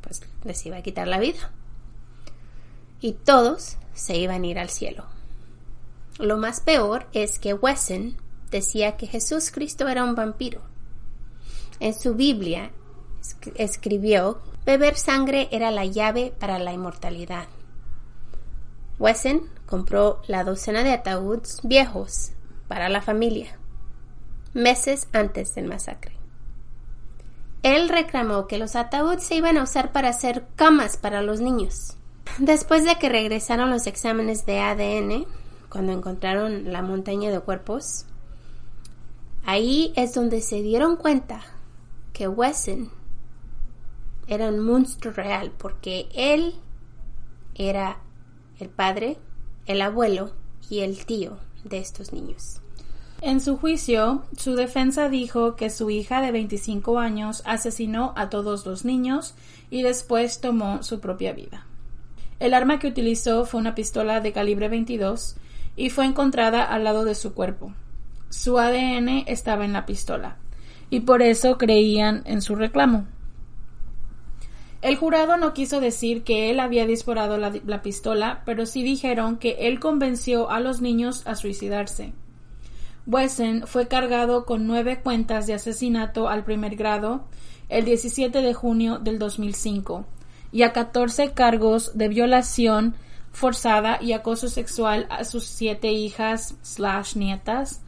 pues 0.00 0.20
les 0.42 0.66
iba 0.66 0.78
a 0.78 0.82
quitar 0.82 1.06
la 1.06 1.20
vida. 1.20 1.52
Y 3.00 3.12
todos 3.12 3.76
se 3.94 4.16
iban 4.16 4.42
a 4.42 4.46
ir 4.48 4.58
al 4.58 4.68
cielo. 4.68 5.04
Lo 6.18 6.38
más 6.38 6.58
peor 6.58 7.06
es 7.12 7.38
que 7.38 7.54
Wesson 7.54 8.16
decía 8.50 8.96
que 8.96 9.06
Jesús 9.06 9.52
Cristo 9.52 9.86
era 9.86 10.02
un 10.02 10.16
vampiro. 10.16 10.60
En 11.78 11.94
su 11.94 12.14
Biblia 12.14 12.72
escribió, 13.54 14.42
beber 14.66 14.96
sangre 14.96 15.46
era 15.52 15.70
la 15.70 15.84
llave 15.84 16.34
para 16.36 16.58
la 16.58 16.72
inmortalidad. 16.72 17.46
Wesson 18.98 19.42
compró 19.66 20.20
la 20.26 20.42
docena 20.42 20.82
de 20.82 20.90
ataúdes 20.90 21.60
viejos 21.62 22.32
para 22.72 22.88
la 22.88 23.02
familia, 23.02 23.58
meses 24.54 25.06
antes 25.12 25.54
del 25.54 25.66
masacre. 25.66 26.16
Él 27.62 27.90
reclamó 27.90 28.46
que 28.46 28.56
los 28.56 28.76
ataúdes 28.76 29.24
se 29.24 29.34
iban 29.34 29.58
a 29.58 29.64
usar 29.64 29.92
para 29.92 30.08
hacer 30.08 30.46
camas 30.56 30.96
para 30.96 31.20
los 31.20 31.42
niños. 31.42 31.98
Después 32.38 32.86
de 32.86 32.96
que 32.96 33.10
regresaron 33.10 33.68
los 33.68 33.86
exámenes 33.86 34.46
de 34.46 34.60
ADN, 34.60 35.26
cuando 35.68 35.92
encontraron 35.92 36.72
la 36.72 36.80
montaña 36.80 37.30
de 37.30 37.40
cuerpos, 37.40 38.06
ahí 39.44 39.92
es 39.94 40.14
donde 40.14 40.40
se 40.40 40.62
dieron 40.62 40.96
cuenta 40.96 41.42
que 42.14 42.26
Wesson 42.26 42.90
era 44.28 44.48
un 44.48 44.60
monstruo 44.60 45.12
real, 45.12 45.52
porque 45.58 46.08
él 46.14 46.54
era 47.54 47.98
el 48.58 48.70
padre, 48.70 49.18
el 49.66 49.82
abuelo 49.82 50.32
y 50.70 50.80
el 50.80 51.04
tío 51.04 51.36
de 51.64 51.80
estos 51.80 52.14
niños. 52.14 52.61
En 53.24 53.40
su 53.40 53.56
juicio, 53.56 54.24
su 54.36 54.56
defensa 54.56 55.08
dijo 55.08 55.54
que 55.54 55.70
su 55.70 55.90
hija 55.90 56.20
de 56.20 56.32
25 56.32 56.98
años 56.98 57.44
asesinó 57.46 58.12
a 58.16 58.28
todos 58.30 58.66
los 58.66 58.84
niños 58.84 59.36
y 59.70 59.82
después 59.82 60.40
tomó 60.40 60.82
su 60.82 60.98
propia 60.98 61.32
vida. 61.32 61.64
El 62.40 62.52
arma 62.52 62.80
que 62.80 62.88
utilizó 62.88 63.44
fue 63.46 63.60
una 63.60 63.76
pistola 63.76 64.20
de 64.20 64.32
calibre 64.32 64.68
22 64.68 65.36
y 65.76 65.90
fue 65.90 66.04
encontrada 66.04 66.64
al 66.64 66.82
lado 66.82 67.04
de 67.04 67.14
su 67.14 67.32
cuerpo. 67.32 67.72
Su 68.28 68.58
ADN 68.58 69.22
estaba 69.28 69.64
en 69.64 69.72
la 69.72 69.86
pistola 69.86 70.38
y 70.90 70.98
por 70.98 71.22
eso 71.22 71.58
creían 71.58 72.24
en 72.26 72.42
su 72.42 72.56
reclamo. 72.56 73.06
El 74.80 74.96
jurado 74.96 75.36
no 75.36 75.54
quiso 75.54 75.78
decir 75.78 76.24
que 76.24 76.50
él 76.50 76.58
había 76.58 76.86
disparado 76.86 77.38
la, 77.38 77.52
la, 77.64 77.82
pistola, 77.82 78.42
pero 78.44 78.66
sí 78.66 78.82
dijeron 78.82 79.36
que 79.36 79.68
él 79.68 79.78
convenció 79.78 80.50
a 80.50 80.58
los 80.58 80.80
niños 80.80 81.24
a 81.24 81.36
suicidarse. 81.36 82.14
Wesson 83.06 83.66
fue 83.66 83.88
cargado 83.88 84.44
con 84.44 84.66
nueve 84.66 85.00
cuentas 85.02 85.46
de 85.46 85.54
asesinato 85.54 86.28
al 86.28 86.44
primer 86.44 86.76
grado 86.76 87.24
el 87.68 87.84
17 87.84 88.42
de 88.42 88.54
junio 88.54 88.98
del 88.98 89.18
2005 89.18 90.04
y 90.52 90.62
a 90.62 90.72
14 90.72 91.32
cargos 91.32 91.96
de 91.96 92.08
violación 92.08 92.94
forzada 93.32 93.98
y 94.00 94.12
acoso 94.12 94.48
sexual 94.48 95.06
a 95.10 95.24
sus 95.24 95.44
siete 95.44 95.90
hijas 95.90 96.54
slash 96.62 97.16
nietas. 97.16 97.82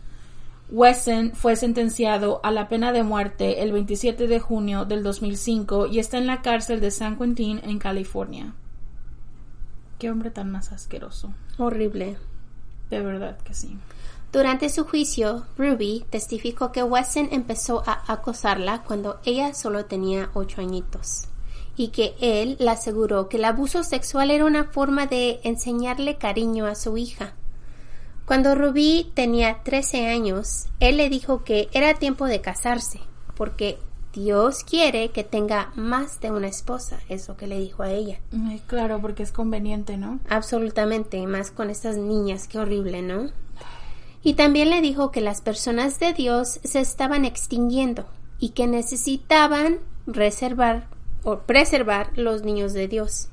Wesson 0.71 1.33
fue 1.35 1.57
sentenciado 1.57 2.41
a 2.43 2.51
la 2.51 2.69
pena 2.69 2.91
de 2.91 3.03
muerte 3.03 3.63
el 3.63 3.71
27 3.71 4.27
de 4.27 4.41
junio 4.41 4.87
del 4.87 5.03
2005 5.03 5.87
y 5.87 5.99
está 5.99 6.19
en 6.19 6.27
la 6.27 6.41
cárcel 6.41 6.81
de 6.81 6.91
San 6.91 7.17
Quentin 7.17 7.61
en 7.63 7.79
California. 7.79 8.55
Qué 9.99 10.11
hombre 10.11 10.31
tan 10.31 10.51
más 10.51 10.73
asqueroso. 10.73 11.35
Horrible. 11.59 12.17
De 12.91 13.01
verdad 13.01 13.39
que 13.39 13.55
sí. 13.55 13.79
Durante 14.35 14.69
su 14.69 14.85
juicio, 14.85 15.47
Ruby 15.57 16.07
testificó 16.11 16.73
que 16.73 16.83
Wesson 16.83 17.29
empezó 17.31 17.85
a 17.87 18.13
acosarla 18.13 18.83
cuando 18.83 19.21
ella 19.25 19.55
solo 19.55 19.85
tenía 19.85 20.31
ocho 20.35 20.61
añitos 20.61 21.29
y 21.77 21.91
que 21.91 22.17
él 22.21 22.57
le 22.59 22.69
aseguró 22.69 23.29
que 23.29 23.37
el 23.37 23.45
abuso 23.45 23.85
sexual 23.85 24.33
era 24.33 24.45
una 24.45 24.65
forma 24.65 25.07
de 25.07 25.39
enseñarle 25.45 26.19
cariño 26.19 26.67
a 26.67 26.75
su 26.75 26.97
hija. 26.97 27.35
Cuando 28.27 28.57
Ruby 28.57 29.13
tenía 29.15 29.63
13 29.63 30.09
años, 30.09 30.67
él 30.81 30.97
le 30.97 31.11
dijo 31.11 31.45
que 31.45 31.69
era 31.73 31.95
tiempo 31.95 32.27
de 32.27 32.41
casarse, 32.41 32.99
porque 33.37 33.79
Dios 34.13 34.65
quiere 34.65 35.13
que 35.13 35.23
tenga 35.23 35.71
más 35.77 36.21
de 36.21 36.33
una 36.33 36.49
esposa, 36.49 36.99
es 37.09 37.29
lo 37.29 37.37
que 37.37 37.47
le 37.47 37.61
dijo 37.61 37.85
a 37.85 37.93
ella. 37.93 38.19
Ay, 38.33 38.61
claro, 38.67 39.01
porque 39.01 39.23
es 39.23 39.31
conveniente, 39.31 39.97
¿no? 39.97 40.19
Absolutamente, 40.29 41.25
más 41.29 41.53
con 41.53 41.71
estas 41.71 41.99
niñas, 41.99 42.49
qué 42.49 42.59
horrible, 42.59 43.01
¿no? 43.01 43.31
Y 44.25 44.35
también 44.35 44.71
le 44.71 44.81
dijo 44.81 45.11
que 45.11 45.21
las 45.21 45.43
personas 45.43 46.01
de 46.01 46.15
Dios 46.15 46.59
se 46.65 46.81
estaban 46.81 47.27
extinguiendo 47.27 48.07
y 48.39 48.51
que 48.51 48.67
necesitaban 48.67 49.81
reservar 50.07 50.89
o 51.23 51.41
preservar 51.41 52.11
los 52.17 52.43
niños 52.43 52.73
de 52.73 52.89
Dios. 52.89 53.29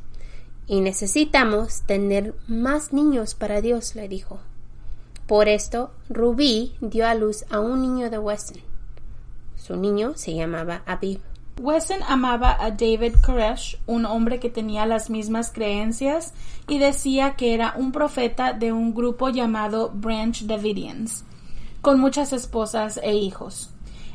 Y 0.67 0.81
necesitamos 0.81 1.81
tener 1.83 2.35
más 2.47 2.91
niños 2.91 3.35
para 3.35 3.61
Dios, 3.61 3.95
le 3.95 4.09
dijo. 4.09 4.39
Por 5.27 5.47
esto, 5.47 5.91
Rubí 6.09 6.75
dio 6.81 7.07
a 7.07 7.15
luz 7.15 7.45
a 7.49 7.61
un 7.61 7.81
niño 7.81 8.09
de 8.09 8.19
Weston. 8.19 8.61
Su 9.55 9.77
niño 9.77 10.13
se 10.15 10.33
llamaba 10.33 10.83
Abib. 10.85 11.21
Wesson 11.59 11.99
amaba 12.07 12.57
a 12.59 12.71
David 12.71 13.15
Koresh, 13.23 13.77
un 13.85 14.05
hombre 14.05 14.39
que 14.39 14.49
tenía 14.49 14.85
las 14.85 15.09
mismas 15.09 15.51
creencias 15.51 16.33
y 16.67 16.79
decía 16.79 17.35
que 17.35 17.53
era 17.53 17.73
un 17.77 17.91
profeta 17.91 18.53
de 18.53 18.71
un 18.71 18.93
grupo 18.93 19.29
llamado 19.29 19.91
Branch 19.93 20.41
Davidians, 20.43 21.23
con 21.81 21.99
muchas 21.99 22.33
esposas 22.33 22.99
e 23.03 23.13
hijos. 23.13 23.69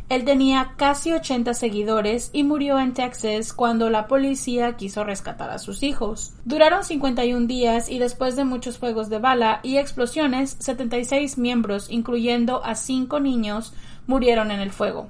Él 0.08 0.24
tenía 0.24 0.74
casi 0.76 1.12
80 1.12 1.52
seguidores 1.54 2.30
y 2.32 2.44
murió 2.44 2.78
en 2.78 2.94
Texas 2.94 3.52
cuando 3.52 3.90
la 3.90 4.06
policía 4.06 4.76
quiso 4.76 5.02
rescatar 5.02 5.50
a 5.50 5.58
sus 5.58 5.82
hijos. 5.82 6.32
Duraron 6.44 6.84
51 6.84 7.46
días 7.46 7.88
y 7.88 7.98
después 7.98 8.36
de 8.36 8.44
muchos 8.44 8.78
fuegos 8.78 9.08
de 9.08 9.18
bala 9.18 9.58
y 9.64 9.78
explosiones, 9.78 10.56
76 10.60 11.38
miembros, 11.38 11.90
incluyendo 11.90 12.64
a 12.64 12.76
cinco 12.76 13.18
niños, 13.18 13.72
murieron 14.06 14.52
en 14.52 14.60
el 14.60 14.70
fuego 14.70 15.08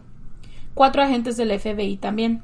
cuatro 0.76 1.02
agentes 1.02 1.38
del 1.38 1.58
FBI 1.58 1.96
también. 1.96 2.42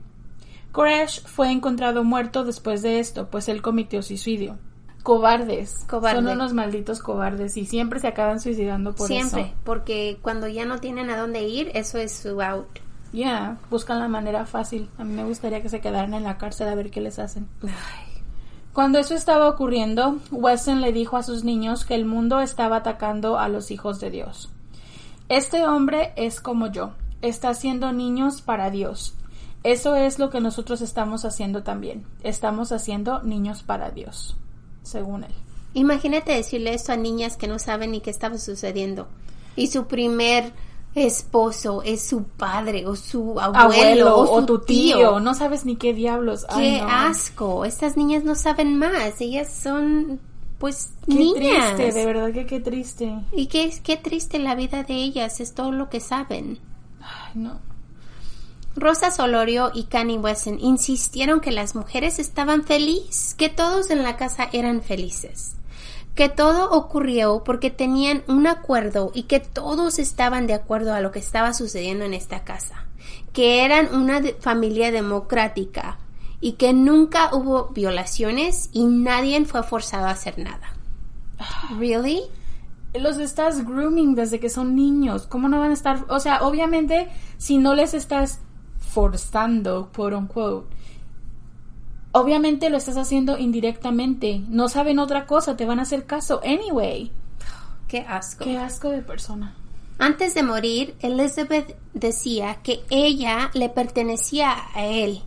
Koresh 0.73 1.23
fue 1.27 1.53
encontrado 1.53 2.03
muerto 2.03 2.45
después 2.45 2.81
de 2.81 2.99
esto, 2.99 3.29
pues 3.29 3.47
él 3.49 3.61
cometió 3.61 4.03
suicidio. 4.03 4.59
Cobardes. 5.03 5.85
Son 5.89 6.27
unos 6.27 6.55
malditos 6.55 7.01
cobardes 7.01 7.57
y 7.59 7.67
siempre 7.67 8.01
se 8.01 8.09
acaban 8.09 8.41
suicidando 8.41 8.95
por 8.95 9.13
eso. 9.13 9.29
Siempre, 9.29 9.55
porque 9.65 10.19
cuando 10.23 10.49
ya 10.49 10.65
no 10.65 10.79
tienen 10.79 11.11
a 11.11 11.19
dónde 11.19 11.47
ir, 11.47 11.71
eso 11.75 11.99
es 11.99 12.13
su 12.13 12.41
out. 12.41 12.79
Ya, 13.13 13.59
buscan 13.69 13.99
la 13.99 14.09
manera 14.09 14.47
fácil. 14.47 14.89
A 14.97 15.05
mí 15.05 15.13
me 15.13 15.25
gustaría 15.25 15.61
que 15.61 15.69
se 15.69 15.81
quedaran 15.81 16.15
en 16.15 16.23
la 16.23 16.39
cárcel 16.39 16.69
a 16.69 16.75
ver 16.75 16.91
qué 16.91 17.03
les 17.03 17.19
hacen. 17.19 17.47
Cuando 18.73 18.99
eso 18.99 19.15
estaba 19.15 19.51
ocurriendo, 19.51 20.17
Weston 20.31 20.81
le 20.81 20.95
dijo 20.95 21.19
a 21.19 21.23
sus 21.23 21.45
niños 21.45 21.85
que 21.85 21.95
el 21.95 22.07
mundo 22.07 22.41
estaba 22.41 22.77
atacando 22.77 23.39
a 23.39 23.51
los 23.51 23.71
hijos 23.71 24.01
de 24.01 24.11
Dios. 24.11 24.51
Este 25.29 25.67
hombre 25.67 26.15
es 26.17 26.41
como 26.41 26.73
yo 26.73 26.93
está 27.23 27.51
haciendo 27.51 27.93
niños 27.93 28.43
para 28.43 28.71
Dios. 28.71 29.15
Eso 29.65 29.95
es 29.95 30.19
lo 30.19 30.31
que 30.31 30.41
nosotros 30.41 30.81
estamos 30.81 31.25
haciendo 31.25 31.63
también. 31.63 32.05
Estamos 32.23 32.73
haciendo 32.73 33.23
niños 33.23 33.63
para 33.63 33.91
Dios, 33.91 34.37
según 34.83 35.25
él. 35.25 35.33
Imagínate 35.75 36.33
decirle 36.33 36.75
esto 36.75 36.93
a 36.93 36.97
niñas 36.97 37.37
que 37.37 37.49
no 37.49 37.59
saben 37.59 37.93
ni 37.93 38.01
qué 38.01 38.11
estaba 38.11 38.37
sucediendo. 38.39 39.07
Y 39.57 39.69
su 39.69 39.87
primer 39.87 40.53
esposo 40.95 41.83
es 41.83 42.03
su 42.07 42.25
padre 42.25 42.87
o 42.87 42.97
su 42.97 43.39
abuelo, 43.41 44.19
o, 44.19 44.45
tu 44.45 44.59
tío. 44.59 45.21
No 45.21 45.35
sabes 45.35 45.65
ni 45.65 45.77
qué 45.77 45.95
diablos. 45.95 46.45
Qué 46.55 46.83
asco. 46.87 47.65
Estas 47.65 47.97
niñas 47.97 48.25
no 48.25 48.35
saben 48.35 48.79
más. 48.79 49.21
Ellas 49.21 49.51
son 49.53 50.21
pues 50.59 50.91
qué 51.07 51.15
niñas. 51.15 51.77
triste, 51.77 51.99
de 51.99 52.07
verdad 52.07 52.33
que 52.33 52.47
qué 52.47 52.61
triste. 52.61 53.13
Y 53.33 53.47
qué, 53.47 53.73
qué 53.83 53.97
triste 53.97 54.39
la 54.39 54.55
vida 54.55 54.83
de 54.83 54.95
ellas, 54.95 55.41
es 55.41 55.55
todo 55.55 55.73
lo 55.73 55.89
que 55.89 56.01
saben. 56.01 56.61
Ay, 57.03 57.33
no. 57.35 57.61
Rosa 58.75 59.11
Solorio 59.11 59.71
y 59.75 59.85
Kanye 59.85 60.19
Wesson 60.19 60.59
insistieron 60.59 61.41
que 61.41 61.51
las 61.51 61.75
mujeres 61.75 62.19
estaban 62.19 62.65
felices, 62.65 63.35
que 63.35 63.51
todos 63.51 63.91
en 63.91 64.03
la 64.03 64.17
casa 64.17 64.49
eran 64.53 64.81
felices, 64.81 65.57
que 66.15 66.31
todo 66.31 66.71
ocurrió 66.71 67.43
porque 67.45 67.71
tenían 67.71 68.23
un 68.29 68.47
acuerdo 68.47 69.11
y 69.15 69.25
que 69.25 69.41
todos 69.41 69.99
estaban 69.99 70.47
de 70.47 70.55
acuerdo 70.55 70.95
a 70.95 71.01
lo 71.01 71.13
que 71.13 71.19
estaba 71.19 71.53
sucediendo 71.53 72.07
en 72.07 72.15
esta 72.15 72.45
casa, 72.45 72.87
que 73.35 73.65
eran 73.65 73.95
una 73.95 74.23
familia 74.41 74.91
democrática 74.91 75.99
y 76.41 76.53
que 76.53 76.73
nunca 76.73 77.35
hubo 77.35 77.69
violaciones 77.69 78.71
y 78.73 78.85
nadie 78.85 79.45
fue 79.45 79.63
forzado 79.63 80.07
a 80.07 80.13
hacer 80.13 80.39
nada. 80.39 80.73
¿Really? 81.79 82.23
Los 82.95 83.19
estás 83.19 83.65
grooming 83.65 84.15
desde 84.15 84.41
que 84.41 84.49
son 84.49 84.75
niños. 84.75 85.27
¿Cómo 85.27 85.49
no 85.49 85.59
van 85.59 85.71
a 85.71 85.75
estar? 85.75 86.05
O 86.09 86.21
sea, 86.21 86.43
obviamente, 86.43 87.09
si 87.39 87.59
no 87.59 87.75
les 87.75 87.95
estás 87.95 88.41
forzando, 88.79 89.91
quote 89.95 90.17
unquote, 90.17 90.75
obviamente 92.13 92.71
lo 92.71 92.77
estás 92.77 92.97
haciendo 92.97 93.39
indirectamente. 93.39 94.43
No 94.49 94.69
saben 94.69 94.99
otra 94.99 95.27
cosa, 95.27 95.57
te 95.57 95.67
van 95.67 95.79
a 95.79 95.83
hacer 95.83 96.07
caso 96.07 96.41
anyway. 96.45 97.11
Qué 97.89 98.01
asco. 98.01 98.45
Qué 98.45 98.59
asco 98.59 98.91
de 98.91 99.03
persona. 99.03 99.55
Antes 99.99 100.35
de 100.35 100.43
morir, 100.43 100.95
Elizabeth 101.01 101.77
decía 101.95 102.57
que 102.63 102.83
ella 102.91 103.51
le 103.55 103.69
pertenecía 103.69 104.55
a 104.75 104.87
él 104.87 105.23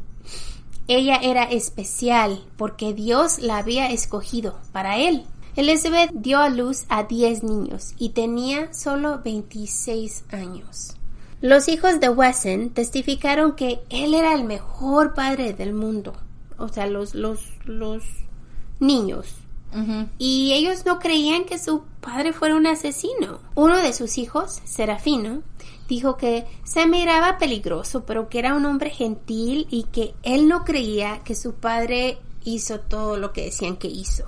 ella 0.87 1.15
era 1.15 1.45
especial 1.45 2.43
porque 2.57 2.93
Dios 2.93 3.39
la 3.39 3.57
había 3.57 3.89
escogido 3.89 4.59
para 4.71 4.97
él. 4.97 5.25
Elizabeth 5.55 6.11
dio 6.13 6.39
a 6.39 6.49
luz 6.49 6.83
a 6.89 7.03
10 7.03 7.43
niños 7.43 7.93
y 7.97 8.09
tenía 8.09 8.73
solo 8.73 9.21
26 9.23 10.25
años. 10.31 10.97
Los 11.39 11.69
hijos 11.69 11.99
de 11.99 12.09
Wesson 12.09 12.71
testificaron 12.71 13.55
que 13.55 13.79
él 13.89 14.13
era 14.13 14.33
el 14.33 14.43
mejor 14.43 15.13
padre 15.13 15.53
del 15.53 15.73
mundo. 15.73 16.13
O 16.57 16.67
sea, 16.67 16.87
los, 16.87 17.15
los, 17.15 17.39
los 17.65 18.03
niños. 18.79 19.35
Y 20.17 20.53
ellos 20.53 20.85
no 20.85 20.99
creían 20.99 21.43
que 21.43 21.59
su 21.59 21.83
padre 21.99 22.31
fuera 22.31 22.55
un 22.55 22.65
asesino. 22.65 23.39
Uno 23.55 23.77
de 23.77 23.91
sus 23.91 24.17
hijos, 24.17 24.61
Serafino, 24.63 25.41
dijo 25.89 26.15
que 26.15 26.45
se 26.63 26.87
miraba 26.87 27.37
peligroso, 27.37 28.05
pero 28.05 28.29
que 28.29 28.39
era 28.39 28.55
un 28.55 28.65
hombre 28.65 28.89
gentil 28.89 29.67
y 29.69 29.83
que 29.83 30.15
él 30.23 30.47
no 30.47 30.63
creía 30.63 31.19
que 31.25 31.35
su 31.35 31.55
padre 31.55 32.19
hizo 32.45 32.79
todo 32.79 33.17
lo 33.17 33.33
que 33.33 33.43
decían 33.45 33.75
que 33.75 33.89
hizo. 33.89 34.25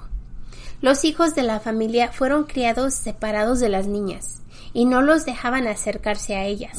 Los 0.82 1.06
hijos 1.06 1.36
de 1.36 1.44
la 1.44 1.60
familia 1.60 2.12
fueron 2.12 2.44
criados 2.44 2.94
separados 2.94 3.60
de 3.60 3.70
las 3.70 3.88
niñas 3.88 4.42
y 4.74 4.86
no 4.86 5.02
los 5.02 5.26
dejaban 5.26 5.68
acercarse 5.68 6.36
a 6.36 6.46
ellas. 6.46 6.78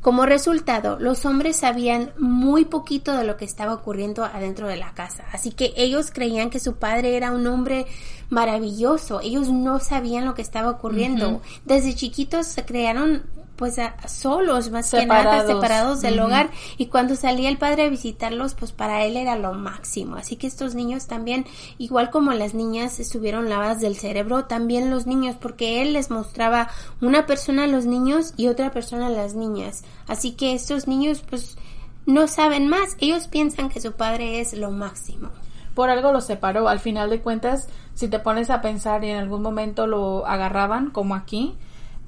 Como 0.00 0.26
resultado, 0.26 0.98
los 0.98 1.24
hombres 1.24 1.56
sabían 1.56 2.12
muy 2.18 2.64
poquito 2.64 3.16
de 3.16 3.24
lo 3.24 3.36
que 3.36 3.44
estaba 3.44 3.74
ocurriendo 3.74 4.24
adentro 4.24 4.66
de 4.66 4.76
la 4.76 4.94
casa, 4.94 5.24
así 5.32 5.52
que 5.52 5.72
ellos 5.76 6.10
creían 6.12 6.50
que 6.50 6.58
su 6.58 6.76
padre 6.76 7.16
era 7.16 7.30
un 7.30 7.46
hombre 7.46 7.86
maravilloso, 8.30 9.20
ellos 9.20 9.48
no 9.48 9.78
sabían 9.80 10.24
lo 10.24 10.34
que 10.34 10.42
estaba 10.42 10.70
ocurriendo. 10.70 11.40
Desde 11.64 11.94
chiquitos 11.94 12.46
se 12.46 12.64
crearon 12.64 13.22
pues 13.60 13.76
solos 14.08 14.70
más 14.70 14.90
que 14.90 15.04
nada 15.04 15.46
separados. 15.46 16.00
del 16.00 16.18
hogar. 16.18 16.50
Y 16.78 16.86
cuando 16.86 17.14
salía 17.14 17.50
el 17.50 17.58
padre 17.58 17.84
a 17.84 17.88
visitarlos 17.90 18.54
pues 18.54 18.72
para 18.72 19.04
él 19.04 19.18
era 19.18 19.36
lo 19.36 19.52
máximo. 19.52 20.16
Así 20.16 20.36
que 20.36 20.46
estos 20.46 20.74
niños 20.74 21.06
también 21.06 21.44
igual 21.76 22.08
como 22.08 22.32
las 22.32 22.54
niñas 22.54 22.98
estuvieron 23.00 23.50
lavadas 23.50 23.82
del 23.82 23.96
cerebro 23.96 24.46
también 24.46 24.88
los 24.88 25.06
niños 25.06 25.36
porque 25.38 25.82
él 25.82 25.92
les 25.92 26.10
mostraba 26.10 26.70
una 27.02 27.26
persona 27.26 27.64
a 27.64 27.66
los 27.66 27.84
niños 27.84 28.32
y 28.38 28.48
otra 28.48 28.70
persona 28.70 29.08
a 29.08 29.10
las 29.10 29.34
niñas. 29.34 29.84
Así 30.08 30.32
que 30.32 30.54
estos 30.54 30.88
niños 30.88 31.22
pues 31.28 31.58
no 32.06 32.28
saben 32.28 32.66
más. 32.66 32.96
Ellos 32.98 33.28
piensan 33.28 33.68
que 33.68 33.82
su 33.82 33.92
padre 33.92 34.40
es 34.40 34.54
lo 34.54 34.70
máximo. 34.70 35.28
Por 35.74 35.90
algo 35.90 36.12
los 36.12 36.24
separó. 36.24 36.66
Al 36.66 36.80
final 36.80 37.10
de 37.10 37.20
cuentas 37.20 37.68
si 37.92 38.08
te 38.08 38.20
pones 38.20 38.48
a 38.48 38.62
pensar 38.62 39.04
y 39.04 39.10
en 39.10 39.18
algún 39.18 39.42
momento 39.42 39.86
lo 39.86 40.26
agarraban 40.26 40.88
como 40.88 41.14
aquí 41.14 41.58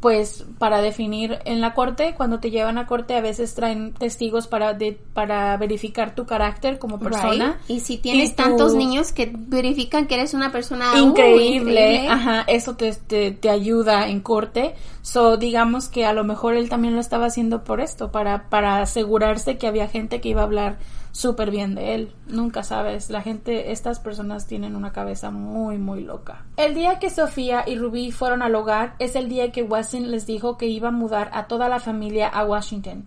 pues 0.02 0.44
para 0.58 0.82
definir 0.82 1.38
en 1.44 1.60
la 1.60 1.74
corte, 1.74 2.14
cuando 2.16 2.40
te 2.40 2.50
llevan 2.50 2.76
a 2.76 2.88
corte 2.88 3.14
a 3.14 3.20
veces 3.20 3.54
traen 3.54 3.94
testigos 3.94 4.48
para 4.48 4.74
de, 4.74 4.98
para 5.14 5.56
verificar 5.56 6.16
tu 6.16 6.26
carácter 6.26 6.80
como 6.80 6.98
persona. 6.98 7.60
Y 7.68 7.78
si 7.78 7.98
tienes 7.98 8.34
tantos 8.34 8.74
niños 8.74 9.12
que 9.12 9.32
verifican 9.32 10.08
que 10.08 10.16
eres 10.16 10.34
una 10.34 10.50
persona 10.50 10.92
uh, 10.92 10.96
increíble, 10.98 12.08
ajá, 12.08 12.42
eso 12.48 12.74
te, 12.74 12.92
te, 12.92 13.30
te, 13.30 13.48
ayuda 13.48 14.08
en 14.08 14.18
corte. 14.18 14.74
So 15.02 15.36
digamos 15.36 15.86
que 15.86 16.04
a 16.04 16.12
lo 16.12 16.24
mejor 16.24 16.54
él 16.54 16.68
también 16.68 16.94
lo 16.94 17.00
estaba 17.00 17.26
haciendo 17.26 17.62
por 17.62 17.80
esto, 17.80 18.10
para, 18.10 18.48
para 18.48 18.82
asegurarse 18.82 19.56
que 19.56 19.68
había 19.68 19.86
gente 19.86 20.20
que 20.20 20.30
iba 20.30 20.40
a 20.40 20.44
hablar 20.44 20.78
súper 21.12 21.50
bien 21.50 21.74
de 21.74 21.94
él. 21.94 22.12
Nunca 22.26 22.62
sabes, 22.62 23.10
la 23.10 23.20
gente, 23.20 23.70
estas 23.70 24.00
personas 24.00 24.46
tienen 24.46 24.74
una 24.74 24.92
cabeza 24.92 25.30
muy, 25.30 25.78
muy 25.78 26.02
loca. 26.02 26.44
El 26.56 26.74
día 26.74 26.98
que 26.98 27.10
Sofía 27.10 27.64
y 27.66 27.76
Ruby 27.76 28.10
fueron 28.10 28.42
al 28.42 28.54
hogar 28.54 28.96
es 28.98 29.14
el 29.14 29.28
día 29.28 29.52
que 29.52 29.62
Wesson 29.62 30.10
les 30.10 30.26
dijo 30.26 30.56
que 30.56 30.66
iba 30.66 30.88
a 30.88 30.92
mudar 30.92 31.30
a 31.34 31.46
toda 31.46 31.68
la 31.68 31.78
familia 31.78 32.28
a 32.28 32.44
Washington. 32.44 33.04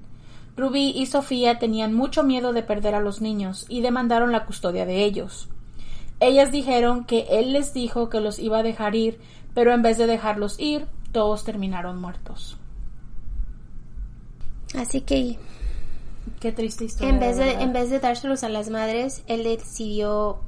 Ruby 0.55 0.93
y 0.95 1.07
Sofía 1.07 1.59
tenían 1.59 1.93
mucho 1.93 2.23
miedo 2.23 2.53
de 2.53 2.63
perder 2.63 2.95
a 2.95 3.01
los 3.01 3.19
niños 3.19 3.65
y 3.67 3.81
demandaron 3.81 4.31
la 4.31 4.45
custodia 4.45 4.85
de 4.85 5.03
ellos. 5.03 5.49
Ellas 6.21 6.51
dijeron 6.51 7.03
que 7.03 7.27
él 7.29 7.51
les 7.51 7.73
dijo 7.73 8.09
que 8.09 8.21
los 8.21 8.39
iba 8.39 8.59
a 8.59 8.63
dejar 8.63 8.95
ir, 8.95 9.19
pero 9.53 9.73
en 9.73 9.81
vez 9.81 9.97
de 9.97 10.07
dejarlos 10.07 10.57
ir, 10.59 10.87
todos 11.11 11.43
terminaron 11.43 11.99
muertos. 11.99 12.57
Así 14.77 15.01
que 15.01 15.37
Qué 16.39 16.51
triste 16.51 16.85
historia. 16.85 17.13
En 17.13 17.19
vez 17.19 17.37
de, 17.37 17.51
en 17.51 17.73
vez 17.73 17.89
de 17.89 17.99
dárselos 17.99 18.43
a 18.43 18.49
las 18.49 18.69
madres, 18.69 19.23
él 19.27 19.43
decidió, 19.43 20.39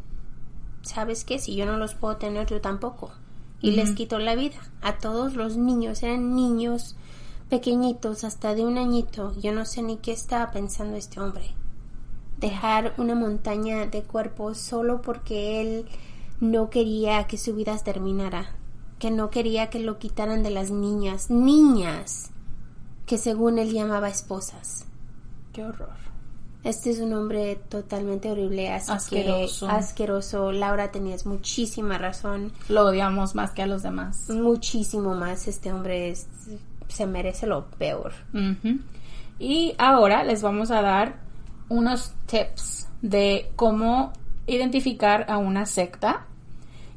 ¿sabes 0.81 1.23
qué? 1.23 1.39
Si 1.39 1.55
yo 1.55 1.65
no 1.65 1.77
los 1.77 1.95
puedo 1.95 2.17
tener, 2.17 2.47
yo 2.47 2.61
tampoco. 2.61 3.11
Y 3.59 3.71
les 3.71 3.91
quitó 3.91 4.19
la 4.19 4.35
vida 4.35 4.57
a 4.81 4.99
todos 4.99 5.33
los 5.33 5.57
niños. 5.57 6.03
Eran 6.03 6.35
niños 6.35 6.95
pequeñitos, 7.49 8.23
hasta 8.23 8.53
de 8.53 8.65
un 8.65 8.77
añito. 8.77 9.33
Yo 9.39 9.51
no 9.51 9.65
sé 9.65 9.81
ni 9.81 9.97
qué 9.97 10.11
estaba 10.11 10.51
pensando 10.51 10.95
este 10.95 11.19
hombre. 11.19 11.55
Dejar 12.37 12.93
una 12.97 13.15
montaña 13.15 13.87
de 13.87 14.03
cuerpos 14.03 14.59
solo 14.59 15.01
porque 15.01 15.61
él 15.61 15.85
no 16.39 16.69
quería 16.69 17.25
que 17.25 17.37
su 17.39 17.55
vida 17.55 17.75
terminara. 17.79 18.55
Que 18.99 19.09
no 19.09 19.31
quería 19.31 19.71
que 19.71 19.79
lo 19.79 19.97
quitaran 19.97 20.43
de 20.43 20.51
las 20.51 20.69
niñas. 20.69 21.31
Niñas 21.31 22.31
que 23.07 23.17
según 23.17 23.57
él 23.57 23.71
llamaba 23.71 24.09
esposas. 24.09 24.86
Qué 25.57 25.63
horror. 25.63 25.89
Este 26.63 26.91
es 26.91 26.99
un 26.99 27.13
hombre 27.13 27.55
totalmente 27.67 28.29
horrible, 28.29 28.69
asqueroso. 28.69 29.67
asqueroso. 29.67 30.51
Laura 30.51 30.91
tenías 30.91 31.25
muchísima 31.25 31.97
razón. 31.97 32.53
Lo 32.69 32.85
odiamos 32.85 33.33
más 33.33 33.53
que 33.53 33.63
a 33.63 33.65
los 33.65 33.81
demás. 33.81 34.29
Muchísimo 34.29 35.15
más. 35.15 35.47
Este 35.47 35.73
hombre 35.73 36.13
se 36.87 37.07
merece 37.07 37.47
lo 37.47 37.65
peor. 37.71 38.13
Y 39.39 39.73
ahora 39.79 40.23
les 40.23 40.43
vamos 40.43 40.69
a 40.69 40.83
dar 40.83 41.15
unos 41.69 42.13
tips 42.27 42.87
de 43.01 43.49
cómo 43.55 44.13
identificar 44.45 45.25
a 45.27 45.39
una 45.39 45.65
secta. 45.65 46.27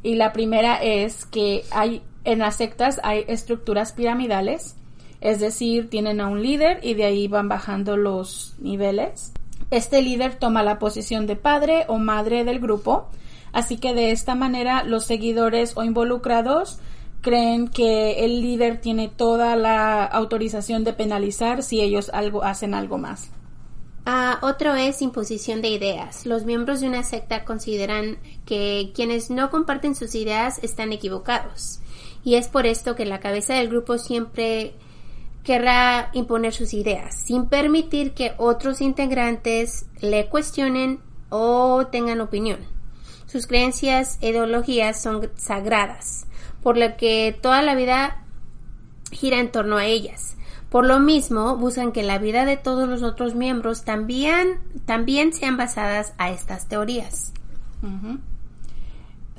Y 0.03 0.16
la 0.16 0.35
primera 0.35 0.83
es 0.83 1.25
que 1.25 1.64
hay 1.70 2.03
en 2.25 2.40
las 2.40 2.57
sectas 2.57 3.01
hay 3.03 3.25
estructuras 3.27 3.94
piramidales 3.94 4.77
es 5.20 5.40
decir, 5.40 5.90
tienen 5.90 6.20
a 6.20 6.28
un 6.28 6.42
líder 6.42 6.80
y 6.83 6.94
de 6.94 7.04
ahí 7.04 7.28
van 7.28 7.48
bajando 7.48 7.96
los 7.96 8.54
niveles. 8.59 9.33
Este 9.70 10.02
líder 10.02 10.37
toma 10.37 10.62
la 10.62 10.78
posición 10.78 11.26
de 11.26 11.37
padre 11.37 11.85
o 11.88 11.98
madre 11.98 12.44
del 12.44 12.61
grupo, 12.61 13.09
así 13.52 13.76
que 13.76 13.94
de 13.94 14.11
esta 14.11 14.35
manera 14.35 14.83
los 14.85 15.04
seguidores 15.04 15.76
o 15.76 15.85
involucrados 15.85 16.78
creen 17.20 17.68
que 17.68 18.24
el 18.24 18.40
líder 18.40 18.80
tiene 18.80 19.09
toda 19.09 19.56
la 19.56 20.04
autorización 20.04 20.85
de 20.85 20.94
penalizar 20.94 21.62
si 21.62 21.80
ellos 21.80 22.11
algo 22.12 22.42
hacen 22.42 22.74
algo 22.74 22.98
más. 22.98 23.30
Ah, 24.06 24.38
otro 24.42 24.74
es 24.74 25.02
imposición 25.02 25.61
de 25.61 25.68
ideas. 25.68 26.24
Los 26.24 26.44
miembros 26.44 26.80
de 26.80 26.88
una 26.88 27.02
secta 27.02 27.44
consideran 27.44 28.18
que 28.46 28.92
quienes 28.94 29.30
no 29.30 29.50
comparten 29.50 29.94
sus 29.94 30.14
ideas 30.14 30.59
están 30.64 30.92
equivocados. 30.92 31.80
Y 32.24 32.37
es 32.37 32.48
por 32.48 32.66
esto 32.66 32.96
que 32.96 33.04
la 33.04 33.20
cabeza 33.20 33.54
del 33.54 33.68
grupo 33.68 33.98
siempre 33.98 34.74
querrá 35.44 36.11
imponer 36.12 36.53
sus 36.53 36.74
ideas, 36.74 37.14
sin 37.14 37.46
permitir 37.46 38.12
que 38.12 38.35
otros 38.37 38.81
integrantes 38.81 39.87
le 40.00 40.29
cuestionen 40.29 41.00
o 41.29 41.87
tengan 41.87 42.20
opinión. 42.20 42.61
Sus 43.26 43.46
creencias 43.46 44.18
e 44.20 44.31
ideologías 44.31 45.00
son 45.00 45.31
sagradas, 45.37 46.26
por 46.62 46.76
lo 46.76 46.96
que 46.96 47.37
toda 47.40 47.62
la 47.62 47.74
vida 47.74 48.24
gira 49.12 49.38
en 49.38 49.50
torno 49.50 49.76
a 49.76 49.87
ellas. 49.87 50.37
Por 50.68 50.87
lo 50.87 51.00
mismo, 51.00 51.57
buscan 51.57 51.92
que 51.92 52.03
la 52.03 52.18
vida 52.18 52.44
de 52.44 52.57
todos 52.57 52.88
los 52.88 53.03
otros 53.03 53.35
miembros 53.35 53.85
también, 53.85 54.61
también 54.85 55.33
sean 55.33 55.57
basadas 55.57 56.12
a 56.18 56.31
estas 56.31 56.68
teorías 56.68 57.33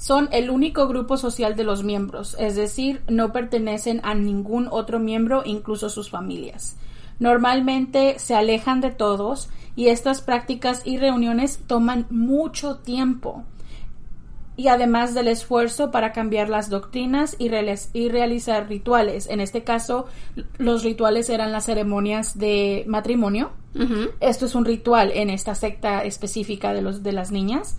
son 0.02 0.30
el 0.32 0.50
único 0.50 0.88
grupo 0.88 1.16
social 1.16 1.56
de 1.56 1.64
los 1.64 1.84
miembros, 1.84 2.36
es 2.40 2.56
decir, 2.56 3.04
no 3.08 3.32
pertenecen 3.32 4.02
a 4.04 4.16
ningún 4.16 4.68
otro 4.72 4.98
miembro, 4.98 5.44
incluso 5.46 5.92
sus 5.92 6.10
familias. 6.10 6.76
Normalmente 7.20 8.18
se 8.18 8.34
alejan 8.34 8.82
de 8.82 8.90
todos 8.90 9.50
y 9.76 9.90
estas 9.90 10.22
prácticas 10.22 10.82
y 10.86 10.98
reuniones 10.98 11.60
toman 11.68 12.08
mucho 12.10 12.78
tiempo. 12.78 13.44
Y 14.58 14.70
además 14.70 15.14
del 15.14 15.28
esfuerzo 15.28 15.92
para 15.92 16.14
cambiar 16.14 16.50
las 16.50 16.72
doctrinas 16.72 17.36
y, 17.38 17.50
realizar 18.10 18.68
rituales. 18.68 19.28
En 19.30 19.40
este 19.40 19.64
caso, 19.64 20.08
los 20.58 20.84
rituales 20.84 21.30
eran 21.30 21.52
las 21.52 21.66
ceremonias 21.66 22.40
de 22.40 22.86
matrimonio. 22.88 23.52
Esto 24.20 24.48
es 24.48 24.56
un 24.56 24.66
ritual 24.66 25.12
en 25.14 25.30
esta 25.30 25.54
secta 25.54 26.04
específica 26.04 26.74
de, 26.74 26.82
los, 26.82 27.04
de 27.04 27.12
las 27.12 27.32
niñas 27.32 27.78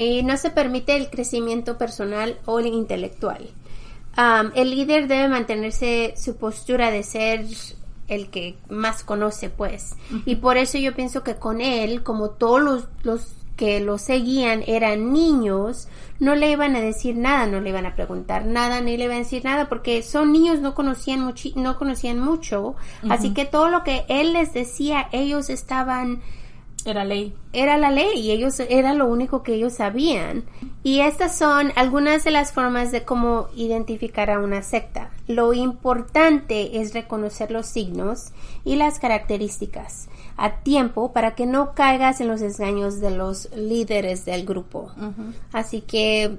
y 0.00 0.22
no 0.22 0.36
se 0.38 0.50
permite 0.50 0.96
el 0.96 1.10
crecimiento 1.10 1.76
personal 1.76 2.38
o 2.46 2.58
el 2.58 2.66
intelectual. 2.66 3.50
el 4.54 4.70
líder 4.70 5.08
debe 5.08 5.28
mantenerse 5.28 6.14
su 6.16 6.36
postura 6.36 6.90
de 6.90 7.02
ser 7.02 7.46
el 8.08 8.30
que 8.30 8.56
más 8.68 9.04
conoce, 9.04 9.50
pues. 9.50 9.94
Y 10.24 10.36
por 10.36 10.56
eso 10.56 10.78
yo 10.78 10.94
pienso 10.94 11.22
que 11.22 11.36
con 11.36 11.60
él, 11.60 12.02
como 12.02 12.30
todos 12.30 12.60
los, 12.60 12.88
los 13.02 13.34
que 13.56 13.78
lo 13.80 13.98
seguían 13.98 14.64
eran 14.66 15.12
niños, 15.12 15.86
no 16.18 16.34
le 16.34 16.50
iban 16.50 16.74
a 16.76 16.80
decir 16.80 17.16
nada, 17.16 17.46
no 17.46 17.60
le 17.60 17.68
iban 17.68 17.84
a 17.84 17.94
preguntar 17.94 18.46
nada, 18.46 18.80
ni 18.80 18.96
le 18.96 19.04
iban 19.04 19.16
a 19.18 19.20
decir 19.20 19.44
nada, 19.44 19.68
porque 19.68 20.02
son 20.02 20.32
niños, 20.32 20.60
no 20.60 20.74
conocían, 20.74 21.20
mucho, 21.20 21.50
no 21.56 21.76
conocían 21.76 22.18
mucho, 22.18 22.74
así 23.10 23.34
que 23.34 23.44
todo 23.44 23.68
lo 23.68 23.84
que 23.84 24.06
él 24.08 24.32
les 24.32 24.54
decía, 24.54 25.08
ellos 25.12 25.50
estaban 25.50 26.22
Era 26.84 27.04
ley. 27.04 27.34
Era 27.52 27.76
la 27.76 27.90
ley 27.90 28.18
y 28.20 28.30
ellos 28.30 28.58
era 28.60 28.94
lo 28.94 29.06
único 29.06 29.42
que 29.42 29.54
ellos 29.54 29.74
sabían. 29.74 30.44
Y 30.82 31.00
estas 31.00 31.36
son 31.36 31.72
algunas 31.76 32.24
de 32.24 32.30
las 32.30 32.52
formas 32.52 32.90
de 32.90 33.04
cómo 33.04 33.48
identificar 33.54 34.30
a 34.30 34.38
una 34.40 34.62
secta. 34.62 35.10
Lo 35.28 35.52
importante 35.52 36.80
es 36.80 36.94
reconocer 36.94 37.50
los 37.50 37.66
signos 37.66 38.32
y 38.64 38.76
las 38.76 38.98
características 38.98 40.08
a 40.36 40.56
tiempo 40.62 41.12
para 41.12 41.34
que 41.34 41.44
no 41.46 41.74
caigas 41.74 42.20
en 42.20 42.28
los 42.28 42.40
engaños 42.40 43.00
de 43.00 43.10
los 43.10 43.50
líderes 43.54 44.24
del 44.24 44.46
grupo. 44.46 44.90
Así 45.52 45.82
que 45.82 46.38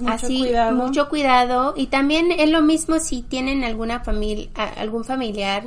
Mucho 0.00 0.12
así 0.12 0.40
cuidado. 0.40 0.74
mucho 0.74 1.08
cuidado 1.08 1.74
y 1.76 1.86
también 1.86 2.32
es 2.32 2.50
lo 2.50 2.62
mismo 2.62 2.98
si 2.98 3.22
tienen 3.22 3.62
alguna 3.62 4.00
familia 4.00 4.48
algún 4.76 5.04
familiar 5.04 5.62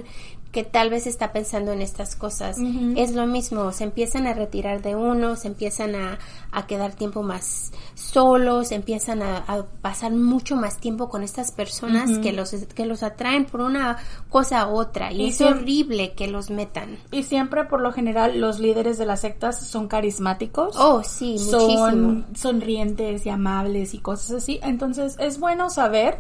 que 0.52 0.64
tal 0.64 0.90
vez 0.90 1.08
está 1.08 1.32
pensando 1.32 1.72
en 1.72 1.82
estas 1.82 2.16
cosas. 2.16 2.58
Es 2.96 3.14
lo 3.14 3.28
mismo 3.28 3.72
se 3.72 3.84
empiezan 3.84 4.28
a 4.28 4.34
retirar 4.34 4.82
de 4.82 4.96
uno 4.96 5.36
se 5.36 5.48
empiezan 5.48 5.96
a, 5.96 6.20
a 6.52 6.68
quedar 6.68 6.94
tiempo 6.94 7.24
más 7.24 7.72
solos 7.96 8.72
empiezan 8.72 9.22
a, 9.22 9.38
a 9.38 9.64
pasar 9.82 10.12
mucho 10.12 10.56
más 10.56 10.78
tiempo 10.78 11.10
con 11.10 11.24
estas 11.24 11.52
personas 11.52 12.18
que 12.20 12.32
los 12.32 12.52
que 12.74 12.86
los 12.86 13.04
atraen 13.04 13.46
por 13.46 13.62
una 13.62 13.98
cosa 14.30 14.68
u 14.68 14.78
otra. 14.78 15.12
Y, 15.12 15.22
Y 15.22 15.28
es 15.30 15.42
horrible 15.42 16.14
que 16.14 16.28
los 16.28 16.50
metan. 16.50 16.98
Y 17.12 17.24
siempre, 17.24 17.66
por 17.66 17.82
lo 17.82 17.92
general, 17.92 18.40
los 18.40 18.60
líderes 18.60 18.98
de 18.98 19.06
las 19.06 19.22
sectas 19.22 19.68
son 19.68 19.88
carismáticos. 19.88 20.76
oh 20.78 21.04
sí 21.04 21.34
muchísimo. 21.34 21.78
son 21.78 22.26
sonrientes 22.36 23.26
y 23.26 23.30
amables 23.30 23.94
y 23.94 24.00
cosas 24.00 24.32
así. 24.44 24.60
Entonces 24.64 25.16
es 25.20 25.40
bueno 25.40 25.70
saber 25.70 26.20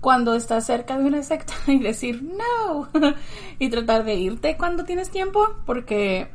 cuando 0.00 0.34
estás 0.34 0.66
cerca 0.66 0.98
de 0.98 1.04
una 1.04 1.22
secta 1.22 1.54
y 1.66 1.78
decir 1.78 2.22
no 2.22 2.88
y 3.58 3.68
tratar 3.68 4.04
de 4.04 4.14
irte 4.14 4.56
cuando 4.56 4.84
tienes 4.84 5.10
tiempo 5.10 5.54
porque 5.66 6.30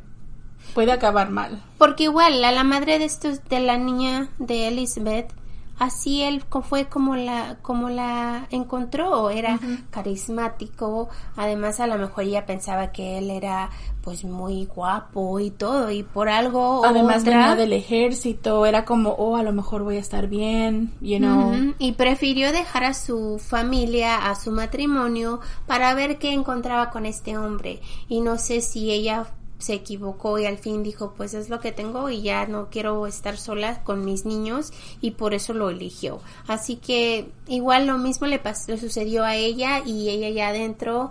puede 0.74 0.92
acabar 0.92 1.30
mal. 1.30 1.62
Porque 1.78 2.04
igual, 2.04 2.42
a 2.44 2.52
la 2.52 2.64
madre 2.64 2.98
de 2.98 3.04
estos, 3.04 3.44
de 3.48 3.60
la 3.60 3.78
niña 3.78 4.28
de 4.38 4.68
Elizabeth, 4.68 5.32
así 5.78 6.22
él 6.22 6.42
fue 6.62 6.86
como 6.86 7.16
la, 7.16 7.58
como 7.62 7.88
la 7.88 8.46
encontró, 8.50 9.30
era 9.30 9.58
carismático, 9.90 11.08
además 11.36 11.80
a 11.80 11.86
lo 11.86 11.98
mejor 11.98 12.24
ella 12.24 12.46
pensaba 12.46 12.92
que 12.92 13.18
él 13.18 13.30
era 13.30 13.70
pues 14.06 14.24
muy 14.24 14.66
guapo 14.66 15.40
y 15.40 15.50
todo, 15.50 15.90
y 15.90 16.04
por 16.04 16.28
algo 16.28 16.80
o 16.80 16.84
Además 16.84 17.22
otra, 17.22 17.38
venía 17.38 17.56
del 17.56 17.72
ejército, 17.72 18.64
era 18.64 18.84
como, 18.84 19.10
oh, 19.10 19.34
a 19.34 19.42
lo 19.42 19.52
mejor 19.52 19.82
voy 19.82 19.96
a 19.96 20.00
estar 20.00 20.28
bien, 20.28 20.92
you 21.00 21.18
know. 21.18 21.74
Y 21.78 21.92
prefirió 21.92 22.52
dejar 22.52 22.84
a 22.84 22.94
su 22.94 23.40
familia, 23.44 24.30
a 24.30 24.36
su 24.36 24.52
matrimonio, 24.52 25.40
para 25.66 25.92
ver 25.94 26.18
qué 26.18 26.32
encontraba 26.32 26.90
con 26.90 27.04
este 27.04 27.36
hombre. 27.36 27.80
Y 28.08 28.20
no 28.20 28.38
sé 28.38 28.60
si 28.60 28.92
ella 28.92 29.26
se 29.58 29.72
equivocó 29.74 30.38
y 30.38 30.44
al 30.44 30.58
fin 30.58 30.82
dijo, 30.82 31.14
pues 31.16 31.32
es 31.32 31.48
lo 31.48 31.60
que 31.60 31.72
tengo 31.72 32.10
y 32.10 32.20
ya 32.22 32.46
no 32.46 32.68
quiero 32.70 33.06
estar 33.06 33.38
sola 33.38 33.82
con 33.84 34.04
mis 34.04 34.26
niños 34.26 34.72
y 35.00 35.12
por 35.12 35.32
eso 35.32 35.54
lo 35.54 35.70
eligió. 35.70 36.20
Así 36.46 36.76
que 36.76 37.30
igual 37.48 37.86
lo 37.86 37.96
mismo 37.98 38.26
le, 38.26 38.42
pas- 38.42 38.68
le 38.68 38.76
sucedió 38.78 39.24
a 39.24 39.34
ella 39.34 39.80
y 39.84 40.10
ella 40.10 40.28
ya 40.28 40.48
adentro, 40.48 41.10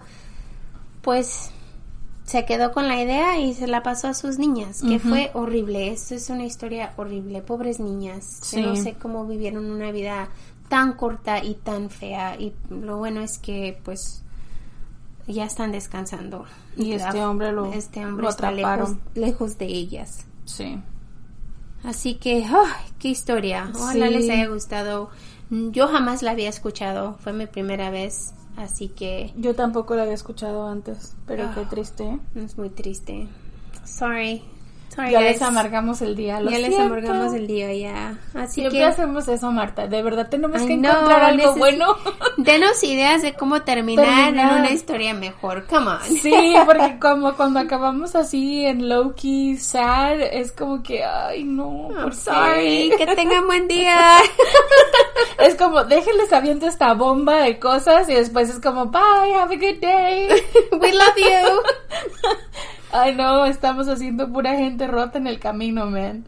pues 1.01 1.49
se 2.25 2.45
quedó 2.45 2.71
con 2.71 2.87
la 2.87 3.01
idea 3.01 3.39
y 3.39 3.53
se 3.53 3.67
la 3.67 3.83
pasó 3.83 4.07
a 4.07 4.13
sus 4.15 4.39
niñas, 4.39 4.81
que 4.81 4.97
fue 4.99 5.29
horrible. 5.35 5.89
Esto 5.91 6.15
es 6.15 6.29
una 6.31 6.43
historia 6.45 6.93
horrible. 6.97 7.41
Pobres 7.41 7.79
niñas. 7.79 8.39
Sí. 8.41 8.61
No 8.61 8.75
sé 8.75 8.93
cómo 8.95 9.27
vivieron 9.27 9.69
una 9.69 9.91
vida 9.91 10.29
tan 10.67 10.93
corta 10.93 11.43
y 11.43 11.53
tan 11.53 11.91
fea. 11.91 12.35
Y 12.39 12.53
lo 12.71 12.97
bueno 12.97 13.21
es 13.21 13.37
que, 13.37 13.79
pues, 13.85 14.23
ya 15.27 15.45
están 15.45 15.71
descansando. 15.71 16.45
Y 16.77 16.91
este 16.93 17.23
hombre 17.23 17.51
lo- 17.51 17.71
este 17.73 18.05
hombre 18.05 18.23
lo 18.23 18.29
está 18.29 18.51
lejos, 18.51 19.57
de 19.57 19.65
ellas. 19.65 20.25
Sí. 20.45 20.77
Así 21.83 22.15
que. 22.15 22.45
¡Qué 22.99 23.09
historia! 23.09 23.69
Ojalá 23.75 24.07
Sí. 24.07 24.13
les 24.13 24.29
haya 24.29 24.47
gustado. 24.47 25.09
Yo 25.49 25.87
jamás 25.87 26.23
la 26.23 26.31
había 26.31 26.49
escuchado. 26.49 27.15
Fue 27.19 27.33
mi 27.33 27.45
primera 27.47 27.89
vez. 27.91 28.33
Así 28.57 28.87
que 28.87 29.33
Yo 29.35 29.53
tampoco 29.53 29.95
lo 29.95 30.01
había 30.03 30.13
escuchado 30.13 30.65
antes, 30.67 31.15
pero 31.27 31.53
qué 31.53 31.61
Ah. 31.61 31.69
triste. 31.69 32.19
es 32.35 32.57
muy 32.57 32.69
triste. 32.69 33.27
Sorry. 33.83 34.43
Sorry, 34.93 35.11
Ya 35.11 35.19
guys. 35.19 35.31
les 35.33 35.41
amargamos 35.41 36.01
el 36.01 36.15
día. 36.15 36.39
Lo 36.39 36.49
Ya 36.51 36.57
les 36.59 36.67
siento. 36.73 36.85
amargamos 36.93 37.33
el 37.33 37.47
día 37.47 37.73
ya. 37.73 38.17
Así 38.33 38.61
Siempre 38.61 38.77
que 38.79 38.85
hacemos 38.85 39.27
eso, 39.27 39.51
Marta. 39.51 39.87
De 39.87 40.01
verdad 40.01 40.29
tenemos 40.29 40.61
I 40.61 40.67
que 40.67 40.73
encontrar 40.73 41.21
algo 41.23 41.53
neces- 41.53 41.57
bueno. 41.57 41.97
denos 42.37 42.81
ideas 42.83 43.21
de 43.21 43.33
cómo 43.33 43.61
terminar, 43.63 44.05
Terminar. 44.05 44.53
en 44.53 44.59
una 44.59 44.71
historia 44.71 45.13
mejor. 45.13 45.65
Come 45.67 45.87
on. 45.87 45.99
Sí, 46.21 46.53
porque 46.65 46.97
como 46.99 47.35
cuando 47.35 47.59
acabamos 47.59 48.15
así 48.15 48.63
en 48.65 48.87
low 48.87 49.13
key 49.15 49.57
sad, 49.57 50.21
es 50.21 50.53
como 50.53 50.81
que, 50.81 51.03
ay, 51.03 51.43
no, 51.43 51.89
I'm 51.89 52.01
¿por 52.03 52.11
qué? 52.11 52.15
sorry. 52.15 52.91
Que 52.97 53.05
tengan 53.15 53.47
buen 53.47 53.67
día. 53.67 54.19
Es 55.39 55.55
como, 55.55 55.83
déjenles 55.83 56.31
aviento 56.31 56.67
esta 56.67 56.93
bomba 56.93 57.41
de 57.41 57.59
cosas 57.59 58.07
y 58.07 58.13
después 58.13 58.49
es 58.49 58.59
como, 58.61 58.85
bye, 58.85 59.33
have 59.35 59.53
a 59.53 59.57
good 59.57 59.81
day. 59.81 60.29
We 60.79 60.93
love 60.93 61.17
you. 61.17 61.61
Ay, 62.97 63.13
no, 63.13 63.45
estamos 63.45 63.89
haciendo 63.89 64.31
pura 64.31 64.55
gente 64.55 64.87
rota 64.87 65.17
en 65.17 65.27
el 65.27 65.37
camino, 65.37 65.85
man. 65.87 66.23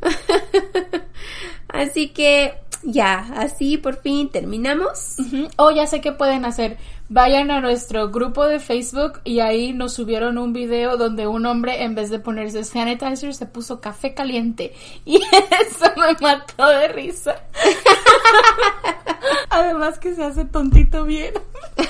Así 1.68 2.08
que 2.08 2.54
ya, 2.82 3.26
así 3.36 3.76
por 3.76 4.00
fin 4.00 4.30
terminamos. 4.30 5.16
Ujú. 5.18 5.48
Oh, 5.56 5.70
ya 5.70 5.86
sé 5.86 6.00
qué 6.00 6.12
pueden 6.12 6.46
hacer. 6.46 6.78
Vayan 7.08 7.52
a 7.52 7.60
nuestro 7.60 8.08
grupo 8.10 8.46
de 8.46 8.58
Facebook 8.58 9.20
y 9.22 9.38
ahí 9.38 9.72
nos 9.72 9.92
subieron 9.94 10.38
un 10.38 10.52
video 10.52 10.96
donde 10.96 11.28
un 11.28 11.46
hombre 11.46 11.84
en 11.84 11.94
vez 11.94 12.10
de 12.10 12.18
ponerse 12.18 12.64
sanitizer 12.64 13.32
se 13.32 13.46
puso 13.46 13.80
café 13.80 14.12
caliente 14.12 14.74
y 15.04 15.16
eso 15.22 15.92
me 15.96 16.16
mató 16.20 16.66
de 16.68 16.88
risa. 16.88 17.36
Además 19.50 19.98
que 20.00 20.14
se 20.14 20.24
hace 20.24 20.44
tontito 20.46 21.04
bien. 21.04 21.32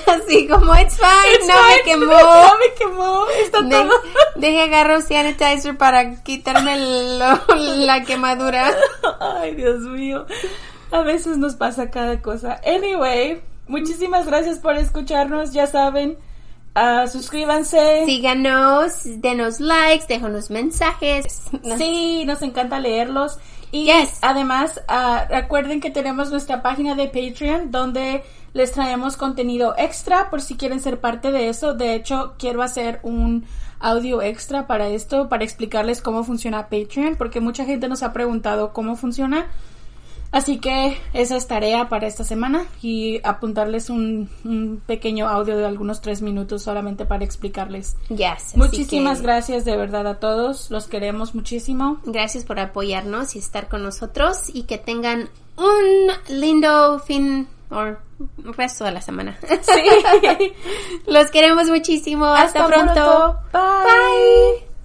Así 0.05 0.47
como 0.47 0.73
it's 0.75 0.97
fine, 0.97 1.33
It's 1.35 1.47
no 1.47 1.55
me 1.67 1.81
quemó. 1.83 2.05
No 2.13 2.57
me 2.59 2.73
quemó. 2.77 3.25
Está 3.43 3.61
De- 3.61 3.69
todo. 3.71 3.89
deje 4.35 4.61
agarro 4.61 5.01
sanitizer 5.01 5.77
para 5.77 6.21
quitarme 6.23 6.77
lo- 7.17 7.55
la 7.55 8.03
quemadura. 8.03 8.71
Ay, 9.41 9.55
Dios 9.55 9.79
mío. 9.81 10.25
A 10.91 11.01
veces 11.01 11.37
nos 11.37 11.55
pasa 11.55 11.89
cada 11.89 12.21
cosa. 12.21 12.61
Anyway, 12.65 13.41
muchísimas 13.67 14.25
gracias 14.25 14.59
por 14.59 14.75
escucharnos. 14.75 15.53
Ya 15.53 15.67
saben, 15.67 16.17
ah, 16.75 17.07
suscríbanse. 17.07 18.05
Síganos, 18.05 19.21
denos 19.21 19.59
likes, 19.59 20.05
déjanos 20.07 20.49
mensajes. 20.49 21.41
Sí, 21.77 22.23
nos 22.25 22.41
encanta 22.41 22.79
leerlos. 22.79 23.37
Y 23.71 23.85
Yes. 23.85 24.19
además, 24.21 24.81
ah, 24.87 25.25
recuerden 25.29 25.81
que 25.81 25.89
tenemos 25.91 26.31
nuestra 26.31 26.61
página 26.61 26.95
de 26.95 27.07
Patreon 27.07 27.69
donde 27.71 28.23
les 28.53 28.71
traemos 28.71 29.17
contenido 29.17 29.75
extra 29.77 30.29
por 30.29 30.41
si 30.41 30.55
quieren 30.55 30.79
ser 30.79 30.99
parte 30.99 31.31
de 31.31 31.49
eso. 31.49 31.73
De 31.73 31.93
hecho, 31.93 32.35
quiero 32.39 32.61
hacer 32.63 32.99
un 33.03 33.45
audio 33.79 34.21
extra 34.21 34.65
para 34.67 34.87
esto, 34.87 35.29
para 35.29 35.43
explicarles 35.43 36.01
cómo 36.01 36.23
funciona 36.23 36.69
Patreon, 36.69 37.15
porque 37.17 37.41
mucha 37.41 37.65
gente 37.65 37.87
nos 37.87 38.01
ha 38.03 38.13
preguntado 38.13 38.73
cómo 38.73 38.95
funciona. 38.95 39.47
Así 40.37 40.59
que 40.59 40.95
esa 41.13 41.35
es 41.35 41.47
tarea 41.47 41.89
para 41.89 42.05
esta 42.05 42.23
semana 42.23 42.67
y 42.79 43.19
apuntarles 43.23 43.89
un, 43.89 44.29
un 44.45 44.79
pequeño 44.85 45.27
audio 45.27 45.57
de 45.57 45.65
algunos 45.65 45.99
tres 45.99 46.21
minutos 46.21 46.61
solamente 46.61 47.05
para 47.05 47.25
explicarles. 47.25 47.97
Yes, 48.09 48.55
Muchísimas 48.55 49.17
que 49.17 49.23
gracias 49.23 49.65
de 49.65 49.75
verdad 49.75 50.05
a 50.05 50.19
todos, 50.19 50.69
los 50.69 50.85
queremos 50.85 51.33
muchísimo. 51.33 51.99
Gracias 52.05 52.45
por 52.45 52.59
apoyarnos 52.59 53.35
y 53.35 53.39
estar 53.39 53.67
con 53.67 53.81
nosotros 53.81 54.51
y 54.53 54.63
que 54.63 54.77
tengan 54.77 55.27
un 55.57 56.37
lindo 56.37 56.99
fin 56.99 57.47
o 57.71 57.95
resto 58.55 58.83
de 58.85 58.91
la 58.91 59.01
semana. 59.01 59.39
Sí. 59.41 60.53
Los 61.07 61.31
queremos 61.31 61.67
muchísimo. 61.67 62.25
Hasta, 62.25 62.67
pronto. 62.67 63.39
Bye. 63.51 64.66